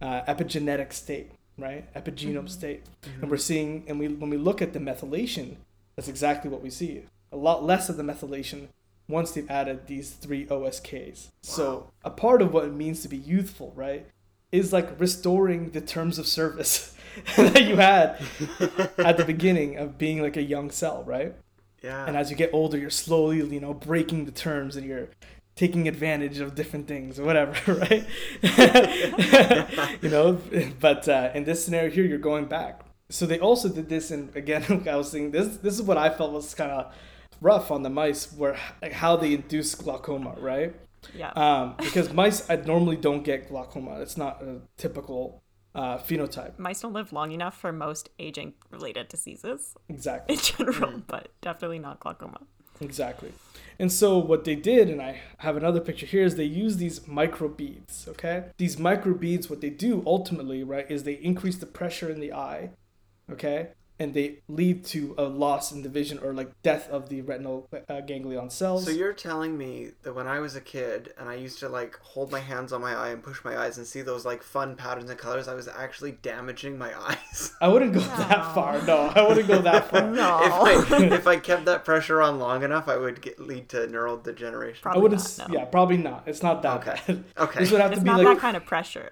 [0.00, 1.30] uh, epigenetic state.
[1.58, 1.92] right?
[1.94, 2.82] Epigenome state.
[3.20, 5.56] And we're seeing, and we when we look at the methylation,
[5.96, 7.04] that's exactly what we see.
[7.30, 8.68] A lot less of the methylation
[9.08, 11.28] once they've added these three OSKs.
[11.42, 14.06] So a part of what it means to be youthful, right,
[14.50, 16.94] is like restoring the terms of service
[17.36, 18.20] that you had
[18.98, 21.34] at the beginning of being like a young cell, right?
[21.82, 22.06] Yeah.
[22.06, 25.08] And as you get older, you're slowly, you know, breaking the terms and you're
[25.54, 28.06] taking advantage of different things or whatever, right?
[30.02, 30.40] you know,
[30.80, 32.82] but uh, in this scenario here, you're going back.
[33.10, 35.58] So they also did this, and again, I was saying this.
[35.58, 36.94] This is what I felt was kind of
[37.40, 40.74] rough on the mice, where like how they induce glaucoma, right?
[41.14, 41.30] Yeah.
[41.32, 44.00] Um, because mice I normally don't get glaucoma.
[44.00, 45.42] It's not a typical
[45.74, 46.58] uh, phenotype.
[46.58, 50.36] Mice don't live long enough for most aging related diseases Exactly.
[50.36, 52.40] in general, but definitely not glaucoma.
[52.80, 53.32] Exactly.
[53.78, 57.06] And so what they did, and I have another picture here, is they use these
[57.08, 58.06] micro beads.
[58.08, 62.20] Okay, these micro beads, what they do ultimately, right, is they increase the pressure in
[62.20, 62.70] the eye.
[63.30, 63.68] Okay,
[63.98, 67.68] and they lead to a loss in the vision or like death of the retinal
[67.88, 68.84] uh, ganglion cells.
[68.84, 71.96] So you're telling me that when I was a kid and I used to like
[72.00, 74.74] hold my hands on my eye and push my eyes and see those like fun
[74.76, 77.54] patterns and colors, I was actually damaging my eyes.
[77.60, 78.80] I wouldn't go that far.
[78.82, 80.02] No, I wouldn't go that far.
[80.12, 80.40] No.
[80.42, 83.86] if I if I kept that pressure on long enough, I would get, lead to
[83.86, 84.82] neural degeneration.
[84.90, 85.38] I wouldn't.
[85.38, 85.54] not, no.
[85.58, 86.24] Yeah, probably not.
[86.26, 87.00] It's not that Okay.
[87.06, 87.24] bad.
[87.38, 87.60] Okay.
[87.60, 89.10] This would have It's to be not like that kind of pressure.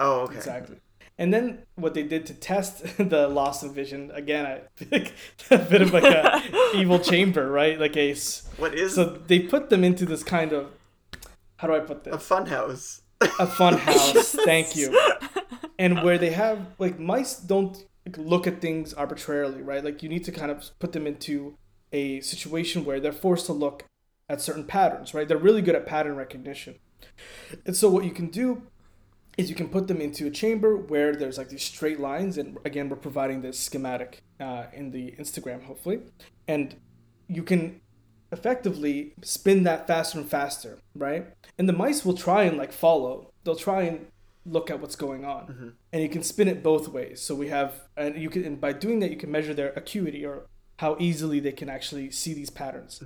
[0.00, 0.36] Oh, okay.
[0.36, 0.76] Exactly.
[1.18, 5.14] And then what they did to test the loss of vision again, I think
[5.50, 6.42] a bit of like a
[6.74, 7.78] evil chamber, right?
[7.78, 8.14] Like a
[8.56, 10.72] what is so they put them into this kind of
[11.56, 12.14] how do I put this?
[12.14, 13.02] a fun house?
[13.20, 14.32] A fun house.
[14.44, 14.98] Thank you.
[15.78, 17.82] And where they have like mice don't
[18.16, 19.82] look at things arbitrarily, right?
[19.82, 21.56] Like you need to kind of put them into
[21.92, 23.84] a situation where they're forced to look
[24.28, 25.26] at certain patterns, right?
[25.26, 26.76] They're really good at pattern recognition.
[27.64, 28.62] And so what you can do
[29.36, 32.56] is you can put them into a chamber where there's like these straight lines and
[32.64, 36.00] again we're providing this schematic uh, in the instagram hopefully.
[36.48, 36.76] And
[37.28, 37.80] you can
[38.32, 41.26] effectively spin that faster and faster right?
[41.58, 43.32] And the mice will try and like follow.
[43.44, 44.06] They'll try and
[44.44, 45.46] look at what's going on.
[45.92, 47.20] And you can spin it both ways.
[47.20, 50.24] So we have and you can and by doing that you can measure their acuity
[50.24, 50.46] or
[50.78, 53.02] how easily they can actually see these patterns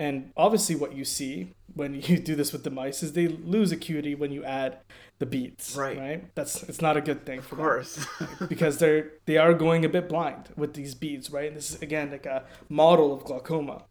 [0.00, 3.70] and obviously, what you see when you do this with the mice is they lose
[3.70, 4.78] acuity when you add
[5.18, 5.76] the beats.
[5.76, 5.98] Right.
[5.98, 6.34] Right.
[6.34, 8.06] That's it's not a good thing for Of course.
[8.48, 11.30] because they're they are going a bit blind with these beads.
[11.30, 11.48] Right.
[11.48, 13.84] And this is again like a model of glaucoma.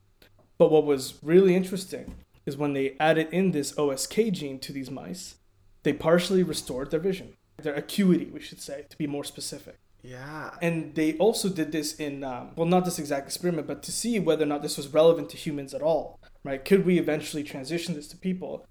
[0.57, 4.89] But what was really interesting is when they added in this OSK gene to these
[4.89, 5.36] mice,
[5.84, 9.78] they partially restored their vision, their acuity, we should say, to be more specific.
[10.01, 10.51] Yeah.
[10.61, 14.19] And they also did this in, um, well, not this exact experiment, but to see
[14.19, 16.63] whether or not this was relevant to humans at all, right?
[16.63, 18.65] Could we eventually transition this to people?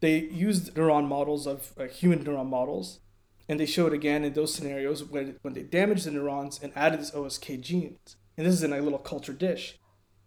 [0.00, 3.00] They used neuron models of uh, human neuron models,
[3.48, 7.00] and they showed again in those scenarios when, when they damaged the neurons and added
[7.00, 9.78] this OSK genes, and this is in a little culture dish,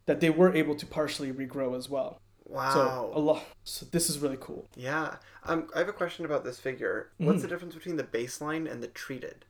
[0.06, 2.20] that they were able to partially regrow as well.
[2.46, 2.74] Wow.
[2.74, 3.44] So a lot.
[3.64, 4.68] So this is really cool.
[4.76, 5.16] Yeah.
[5.46, 7.12] Um, I have a question about this figure.
[7.18, 9.46] What's the difference between the baseline and the treated?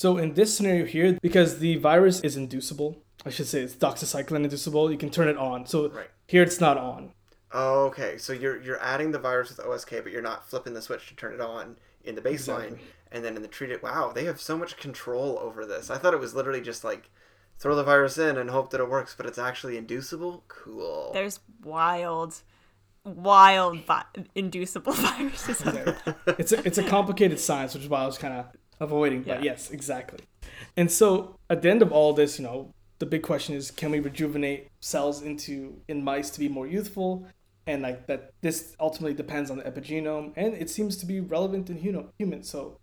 [0.00, 4.44] So in this scenario here, because the virus is inducible, I should say it's doxycycline
[4.44, 5.66] inducible, you can turn it on.
[5.66, 6.08] So Right.
[6.26, 7.12] here it's not on.
[7.52, 8.16] Oh, okay.
[8.16, 11.14] So you're you're adding the virus with OSK, but you're not flipping the switch to
[11.16, 12.32] turn it on in the baseline,
[12.72, 12.78] Exactly.
[13.12, 13.82] and then in the treated.
[13.82, 15.90] Wow, they have so much control over this.
[15.90, 17.10] I thought it was literally just like
[17.58, 20.44] throw the virus in and hope that it works, but it's actually inducible.
[20.48, 21.10] Cool.
[21.12, 22.40] There's wild,
[23.04, 25.60] wild vi- inducible viruses.
[25.66, 25.94] out.
[26.38, 28.46] It's a, it's a complicated science, which is why I was kind of
[28.80, 29.22] avoiding.
[29.22, 30.20] But yes, exactly.
[30.76, 33.90] And so at the end of all this, you know, the big question is, can
[33.90, 37.26] we rejuvenate cells into in mice to be more youthful?
[37.66, 41.70] And like that, this ultimately depends on the epigenome, and it seems to be relevant
[41.70, 42.50] in human humans.
[42.50, 42.78] So,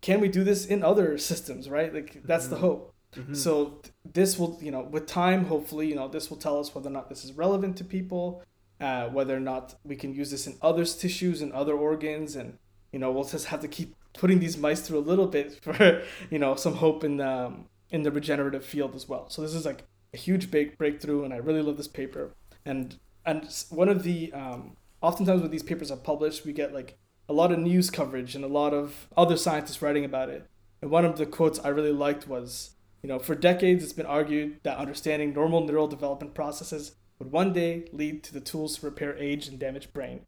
[0.00, 1.68] can we do this in other systems?
[1.68, 1.92] Right?
[1.92, 2.94] Like that's the hope.
[3.34, 6.88] So this will, you know, with time, hopefully, you know, this will tell us whether
[6.88, 8.42] or not this is relevant to people,
[8.80, 12.58] uh, whether or not we can use this in other tissues and other organs, and
[12.90, 16.02] you know, we'll just have to keep putting these mice through a little bit for,
[16.30, 19.28] you know, some hope in the um, in the regenerative field as well.
[19.28, 19.84] So this is like
[20.14, 22.34] a huge big breakthrough, and I really love this paper.
[22.64, 26.98] And and one of the um, oftentimes when these papers are published, we get like
[27.28, 30.48] a lot of news coverage and a lot of other scientists writing about it.
[30.80, 32.70] And one of the quotes I really liked was,
[33.02, 37.52] you know, for decades it's been argued that understanding normal neural development processes would one
[37.52, 40.26] day lead to the tools to repair aged and damaged brain.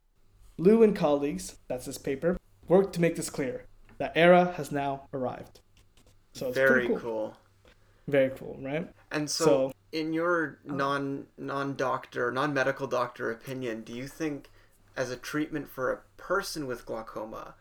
[0.56, 3.66] Liu and colleagues, that's this paper, worked to make this clear.
[3.98, 5.60] That era has now arrived.
[6.32, 6.98] So it's Very cool.
[6.98, 7.36] cool.
[8.08, 8.88] Very cool, right?
[9.10, 10.74] And so, So- in your oh.
[10.74, 14.50] non non doctor non medical doctor opinion, do you think
[14.96, 17.54] as a treatment for a person with glaucoma,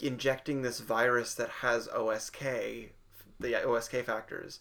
[0.00, 2.90] injecting this virus that has OSK,
[3.40, 4.60] the OSK factors,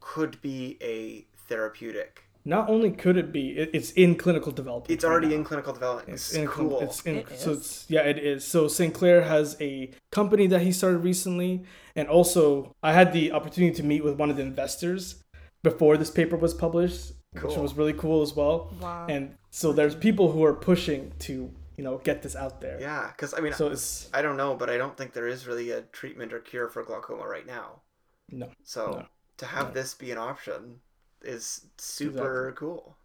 [0.00, 2.24] could be a therapeutic.
[2.44, 4.90] Not only could it be, it, it's in clinical development.
[4.90, 5.34] It's already now.
[5.36, 6.08] in clinical development.
[6.08, 6.80] It's It's in cool.
[6.80, 7.58] It's in, It so is?
[7.58, 8.44] it's yeah, it is.
[8.46, 11.64] So Sinclair has a company that he started recently,
[11.94, 15.22] and also I had the opportunity to meet with one of the investors
[15.62, 17.12] before this paper was published,
[17.42, 18.72] which was really cool as well.
[18.80, 19.06] Wow.
[19.08, 22.78] And so there's people who are pushing to you know get this out there.
[22.80, 25.46] yeah, because I mean, So it's I don't know, but I don't think there is
[25.46, 27.82] really a treatment or cure for glaucoma right now.
[28.30, 28.48] no.
[28.64, 29.06] So No.
[29.38, 29.72] to have No.
[29.74, 30.80] this be an option
[31.22, 32.96] is super cool.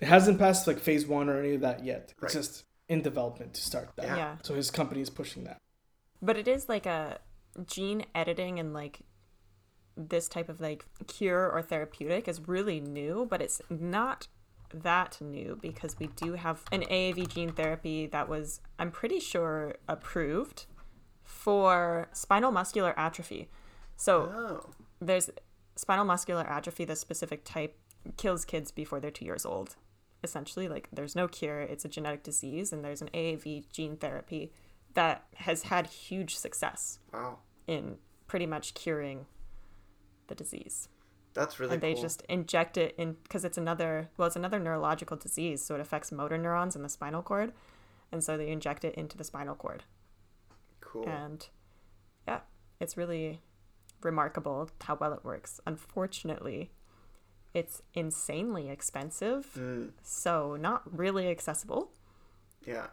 [0.00, 2.12] It hasn't passed like phase one or any of that yet.
[2.12, 2.32] It's Right.
[2.32, 4.06] just in development to start that.
[4.06, 4.16] Yeah.
[4.16, 4.36] Yeah.
[4.42, 5.58] So his company is pushing that.
[6.22, 7.18] But it is like a
[7.66, 9.00] gene editing and like
[9.96, 14.28] this type of like cure or therapeutic is really new, but it's not
[14.74, 19.76] that new because we do have an AAV gene therapy that was, I'm pretty sure,
[19.88, 20.66] approved
[21.22, 23.48] for spinal muscular atrophy.
[23.96, 25.30] So Oh, there's
[25.76, 27.78] spinal muscular atrophy, the specific type,
[28.16, 29.76] kills kids before they're two years old.
[30.24, 34.52] Essentially, like there's no cure, it's a genetic disease, and there's an AAV gene therapy
[34.94, 37.96] that has had huge success wow, in
[38.26, 39.26] pretty much curing
[40.28, 40.88] the disease.
[41.34, 42.02] that's really and they cool.
[42.02, 46.10] just inject it in because it's another well, it's another neurological disease, so it affects
[46.10, 47.52] motor neurons in the spinal cord,
[48.10, 49.84] and so they inject it into the spinal cord
[50.80, 51.06] cool.
[51.08, 51.48] and
[52.26, 52.40] yeah,
[52.80, 53.40] it's really
[54.06, 55.60] remarkable how well it works.
[55.66, 56.70] Unfortunately,
[57.52, 61.90] it's insanely expensive, Mm, so not really accessible.
[62.66, 62.88] yeah,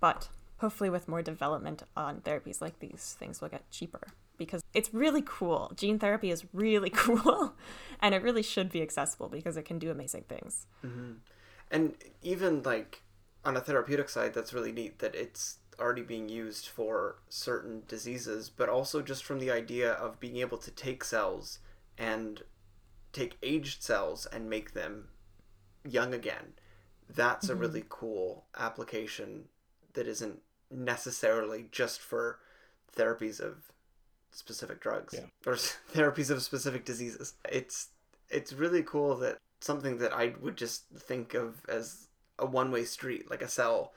[0.00, 0.28] But
[0.58, 5.22] hopefully, with more development on therapies like these, things will get cheaper because it's really
[5.24, 5.72] cool.
[5.74, 7.54] Gene therapy is really cool,
[8.00, 10.66] and it really should be accessible because it can do amazing things.
[11.70, 13.02] and even like
[13.44, 18.50] on a therapeutic side, that's really neat that it's already being used for certain diseases,
[18.50, 21.58] but also just from the idea of being able to take cells
[21.96, 22.42] and
[23.12, 25.08] take aged cells and make them
[25.84, 26.54] young again.
[27.08, 27.60] That's a mm-hmm.
[27.60, 29.44] really cool application
[29.94, 32.38] that isn't necessarily just for
[32.94, 33.72] therapies of
[34.30, 35.26] specific drugs Yeah.
[35.46, 35.54] or
[35.94, 37.34] therapies of specific diseases.
[37.50, 37.88] It's
[38.30, 42.08] it's really cool that something that I would just think of as
[42.38, 43.94] a one-way street, like a cell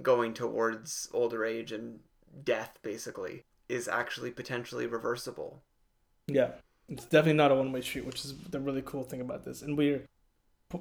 [0.00, 2.00] going towards older age and
[2.44, 5.62] death basically is actually potentially reversible.
[6.26, 6.52] Yeah,
[6.88, 9.62] it's definitely not a one way street, which is the really cool thing about this.
[9.62, 10.02] And we're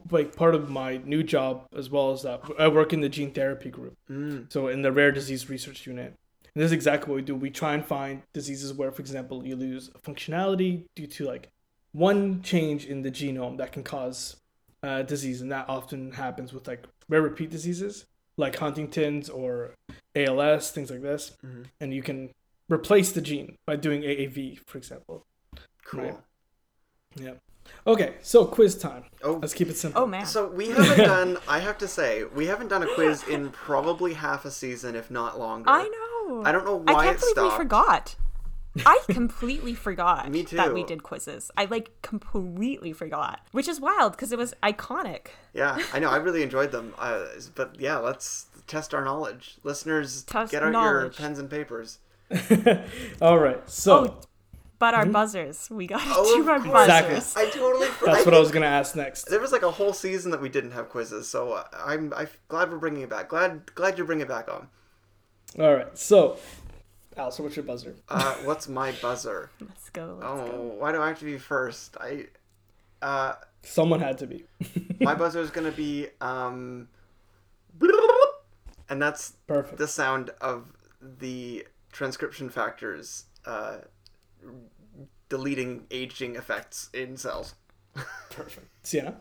[0.10, 2.42] like part of my new job as well as that.
[2.58, 4.52] I work in the gene therapy group, Mm.
[4.52, 6.14] so in the rare disease research unit.
[6.54, 7.36] And this is exactly what we do.
[7.36, 11.50] We try and find diseases where, for example, you lose functionality due to like
[11.94, 14.38] one change in the genome that can cause
[14.84, 18.06] uh, disease, and that often happens with like rare repeat diseases
[18.42, 19.76] like Huntington's or
[20.16, 21.32] ALS, things like this.
[21.46, 21.66] Mhm.
[21.80, 22.32] And you can
[22.70, 25.24] replace the gene by doing AAV, for example.
[25.86, 26.02] Cool.
[26.02, 26.18] Right.
[27.16, 27.34] Yeah.
[27.88, 29.06] Okay, so quiz time.
[29.24, 30.02] Oh, Let's keep it simple.
[30.02, 31.38] Oh man, so we haven't done.
[31.48, 35.10] I have to say, we haven't done a quiz in probably half a season, if
[35.10, 35.70] not longer.
[35.70, 36.44] I know.
[36.46, 37.54] I don't know why I why can't it believe stopped.
[37.54, 38.16] we forgot.
[38.86, 41.52] I completely forgot Me that we did quizzes.
[41.58, 45.28] I like completely forgot, which is wild because it was iconic.
[45.54, 46.10] Yeah, I know.
[46.10, 46.94] I really enjoyed them.
[46.98, 49.58] Uh, but yeah, let's test our knowledge.
[49.64, 52.00] Listeners, Test get out your pens and papers.
[53.22, 53.70] All right.
[53.70, 54.22] So Oh,
[54.80, 56.82] but our buzzers, we got to Oh, do our of course.
[56.84, 57.16] Exactly.
[57.16, 57.38] buzzers.
[57.38, 57.88] I totally.
[57.88, 59.26] for- that's I what I was gonna ask next.
[59.26, 62.30] There was like a whole season that we didn't have quizzes, so uh, I'm I'm
[62.48, 63.30] glad we're bringing it back.
[63.30, 64.70] Glad glad you're bringing it back on.
[65.60, 65.98] All right.
[65.98, 66.38] So,
[67.18, 67.96] Alistair, what's your buzzer?
[68.10, 69.50] Uh, what's my buzzer?
[69.60, 70.18] Let's go.
[70.20, 70.76] Let's Oh, go.
[70.80, 71.98] why do I have to be first?
[72.00, 72.28] I
[73.02, 73.34] uh,
[73.64, 74.46] Someone had to be.
[75.02, 76.88] my buzzer is gonna be um,
[78.90, 79.78] and that's Perfect.
[79.78, 80.66] the sound of
[81.02, 83.78] the transcription factors uh,
[85.30, 87.56] deleting aging effects in cells.
[88.30, 88.68] Perfect.
[88.84, 89.16] Sienna.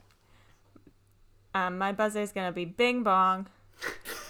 [1.55, 3.47] Um, my buzzer is gonna be Bing Bong.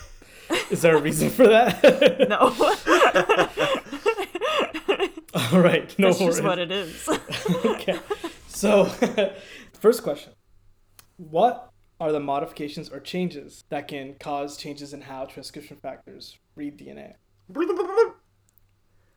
[0.71, 2.29] Is there a reason for that?
[2.29, 2.39] No,
[5.53, 5.97] All right.
[5.99, 6.37] No that's worries.
[6.37, 7.09] just what it is.
[7.65, 7.99] okay.
[8.49, 8.85] So,
[9.75, 10.33] first question:
[11.17, 16.79] What are the modifications or changes that can cause changes in how transcription factors read
[16.79, 17.15] DNA?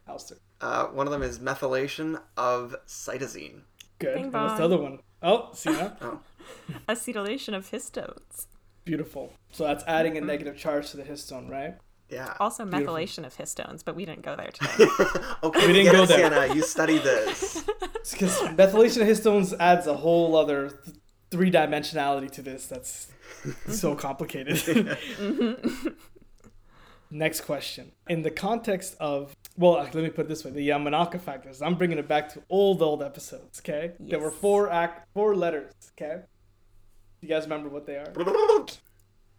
[0.08, 0.38] Alistair.
[0.60, 3.62] Uh, one of them is methylation of cytosine.
[4.00, 4.16] Good.
[4.16, 5.00] Bing And what's the other one?
[5.22, 5.98] Oh, see that?
[6.02, 6.20] Oh,
[6.90, 8.48] Acetylation of histones.
[8.86, 9.34] Beautiful.
[9.52, 10.28] So that's adding a mm-hmm.
[10.28, 11.76] negative charge to the histone, right?
[12.14, 12.34] yeah.
[12.40, 12.94] Also, Beautiful.
[12.96, 14.86] methylation of histones, but we didn't go there today.
[15.44, 16.30] okay, We didn't go it, there.
[16.30, 16.54] Sienna.
[16.54, 17.64] You study this.
[18.12, 20.98] Because methylation of histones adds a whole other th-
[21.32, 22.68] three dimensionality to this.
[22.68, 23.08] That's
[23.70, 24.58] so complicated.
[24.58, 25.88] Mm-hmm.
[27.10, 27.94] Next question.
[28.10, 31.62] In the context of, well, let me put it this way: the Yamanaka factors.
[31.62, 33.62] I'm bringing it back to old, old episodes.
[33.62, 34.10] Okay, yes.
[34.10, 35.72] there were four act, four letters.
[35.98, 36.24] Okay,
[37.24, 38.14] you guys remember what they are?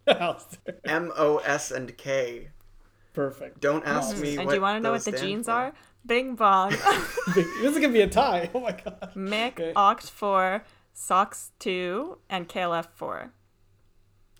[0.85, 2.49] M O S and K.
[3.13, 3.61] Perfect.
[3.61, 4.23] Don't ask hmm.
[4.23, 4.37] me.
[4.37, 5.53] and what do you want to know what the genes for.
[5.53, 5.73] are?
[6.05, 6.71] Bing bong.
[7.35, 8.51] this is gonna be a tie.
[8.55, 9.13] Oh my god.
[9.15, 9.73] Mick, Okay.
[9.75, 13.33] Oct 4, Sox 2, and KLF 4.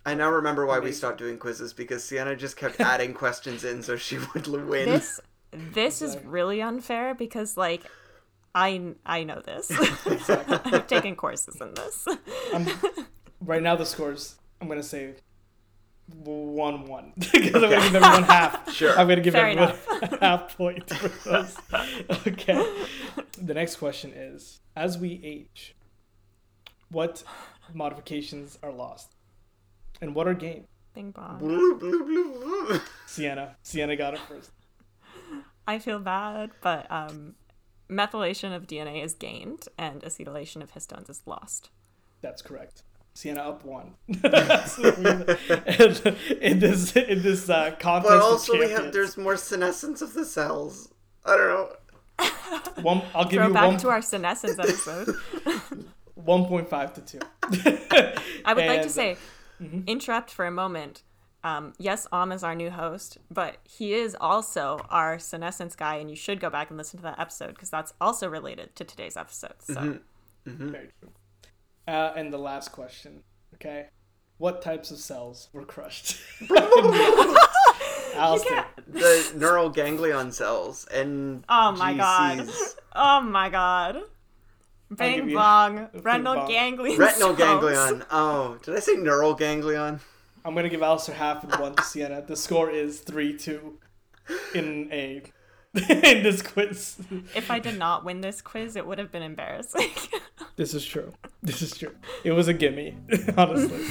[0.05, 3.83] I now remember why we stopped doing quizzes because Sienna just kept adding questions in
[3.83, 4.89] so she would win.
[4.89, 5.21] This
[5.53, 7.83] this is really unfair because like
[8.55, 9.71] I I know this.
[10.07, 12.07] I've taken courses in this.
[12.53, 12.67] I'm,
[13.45, 14.37] right now the scores.
[14.61, 15.15] I'm gonna say
[16.09, 18.61] one one because I'm gonna give everyone half.
[18.75, 18.99] Sure.
[18.99, 21.57] I'm gonna give Fair everyone a half point for those.
[22.27, 22.85] Okay.
[23.41, 25.77] The next question is: As we age,
[26.91, 27.23] what
[27.73, 29.15] modifications are lost,
[30.01, 30.67] and what are gained?
[30.95, 31.39] Bing bong.
[31.39, 32.81] Blue, blue, blue, blue.
[33.07, 33.57] Sienna.
[33.63, 34.51] Sienna got it first.
[35.67, 37.35] I feel bad, but um
[37.89, 41.71] methylation of DNA is gained and acetylation of histones is lost.
[42.23, 42.83] That's correct.
[43.15, 43.95] Sienna up one.
[44.25, 50.03] And in this in this uh, contest, But of also we have there's more senescence
[50.03, 50.93] of the cells.
[51.25, 51.69] I don't know.
[52.83, 53.03] one.
[53.15, 53.77] I'll give Throw you back one.
[53.79, 55.09] to our senescence episode.
[56.21, 57.19] 1.5 to 2.
[58.45, 59.17] I would like to And- say,
[59.87, 61.03] interrupt for a moment.
[61.43, 66.09] Um, yes, Om is our new host, but he is also our senescence guy, and
[66.09, 69.17] you should go back and listen to that episode because that's also related to today's
[69.17, 69.55] episode.
[69.61, 69.99] So,
[70.47, 71.11] Very true.
[71.87, 73.23] Uh, and the last question,
[73.55, 73.87] okay?
[74.39, 76.17] What types of cells were crushed?
[78.15, 78.67] Alistair.
[78.87, 82.75] The neural ganglion cells and oh my god, GCs.
[82.95, 83.95] oh my god,
[84.91, 86.49] give bang you bong, a retinal bong.
[86.49, 87.39] ganglion, Retinal cells.
[87.39, 88.05] ganglion.
[88.11, 90.01] Oh, did I say neural ganglion?
[90.45, 92.23] I'm going to give Alistair half and one to Sienna.
[92.23, 93.79] The score is 3 2
[94.55, 95.23] in a.
[95.89, 96.97] in this quiz.
[97.35, 99.91] If I did not win this quiz, it would have been embarrassing.
[100.57, 101.13] This is true.
[101.43, 101.97] This is true.
[102.23, 102.97] It was a gimme,
[103.37, 103.85] honestly.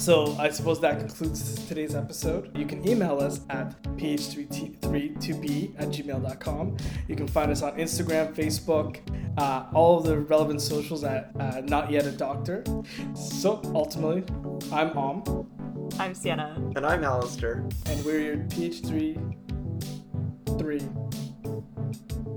[0.00, 2.56] So I suppose that concludes today's episode.
[2.56, 6.76] You can email us at ph32b at gmail.com.
[7.06, 9.00] You can find us on Instagram, Facebook,
[9.36, 12.64] uh, all of the relevant socials at uh, Not Yet a Doctor.
[13.14, 14.24] So ultimately,
[14.72, 15.46] I'm Om,
[15.98, 16.54] I'm Sienna.
[16.76, 17.68] And I'm Alistair.
[17.84, 19.36] and we're your PH3
[20.58, 20.80] 3.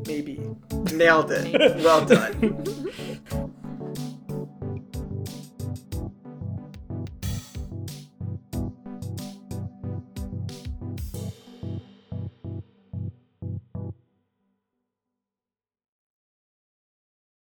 [0.06, 0.42] Maybe.
[0.92, 1.82] Nailed it.
[1.82, 3.53] Well done.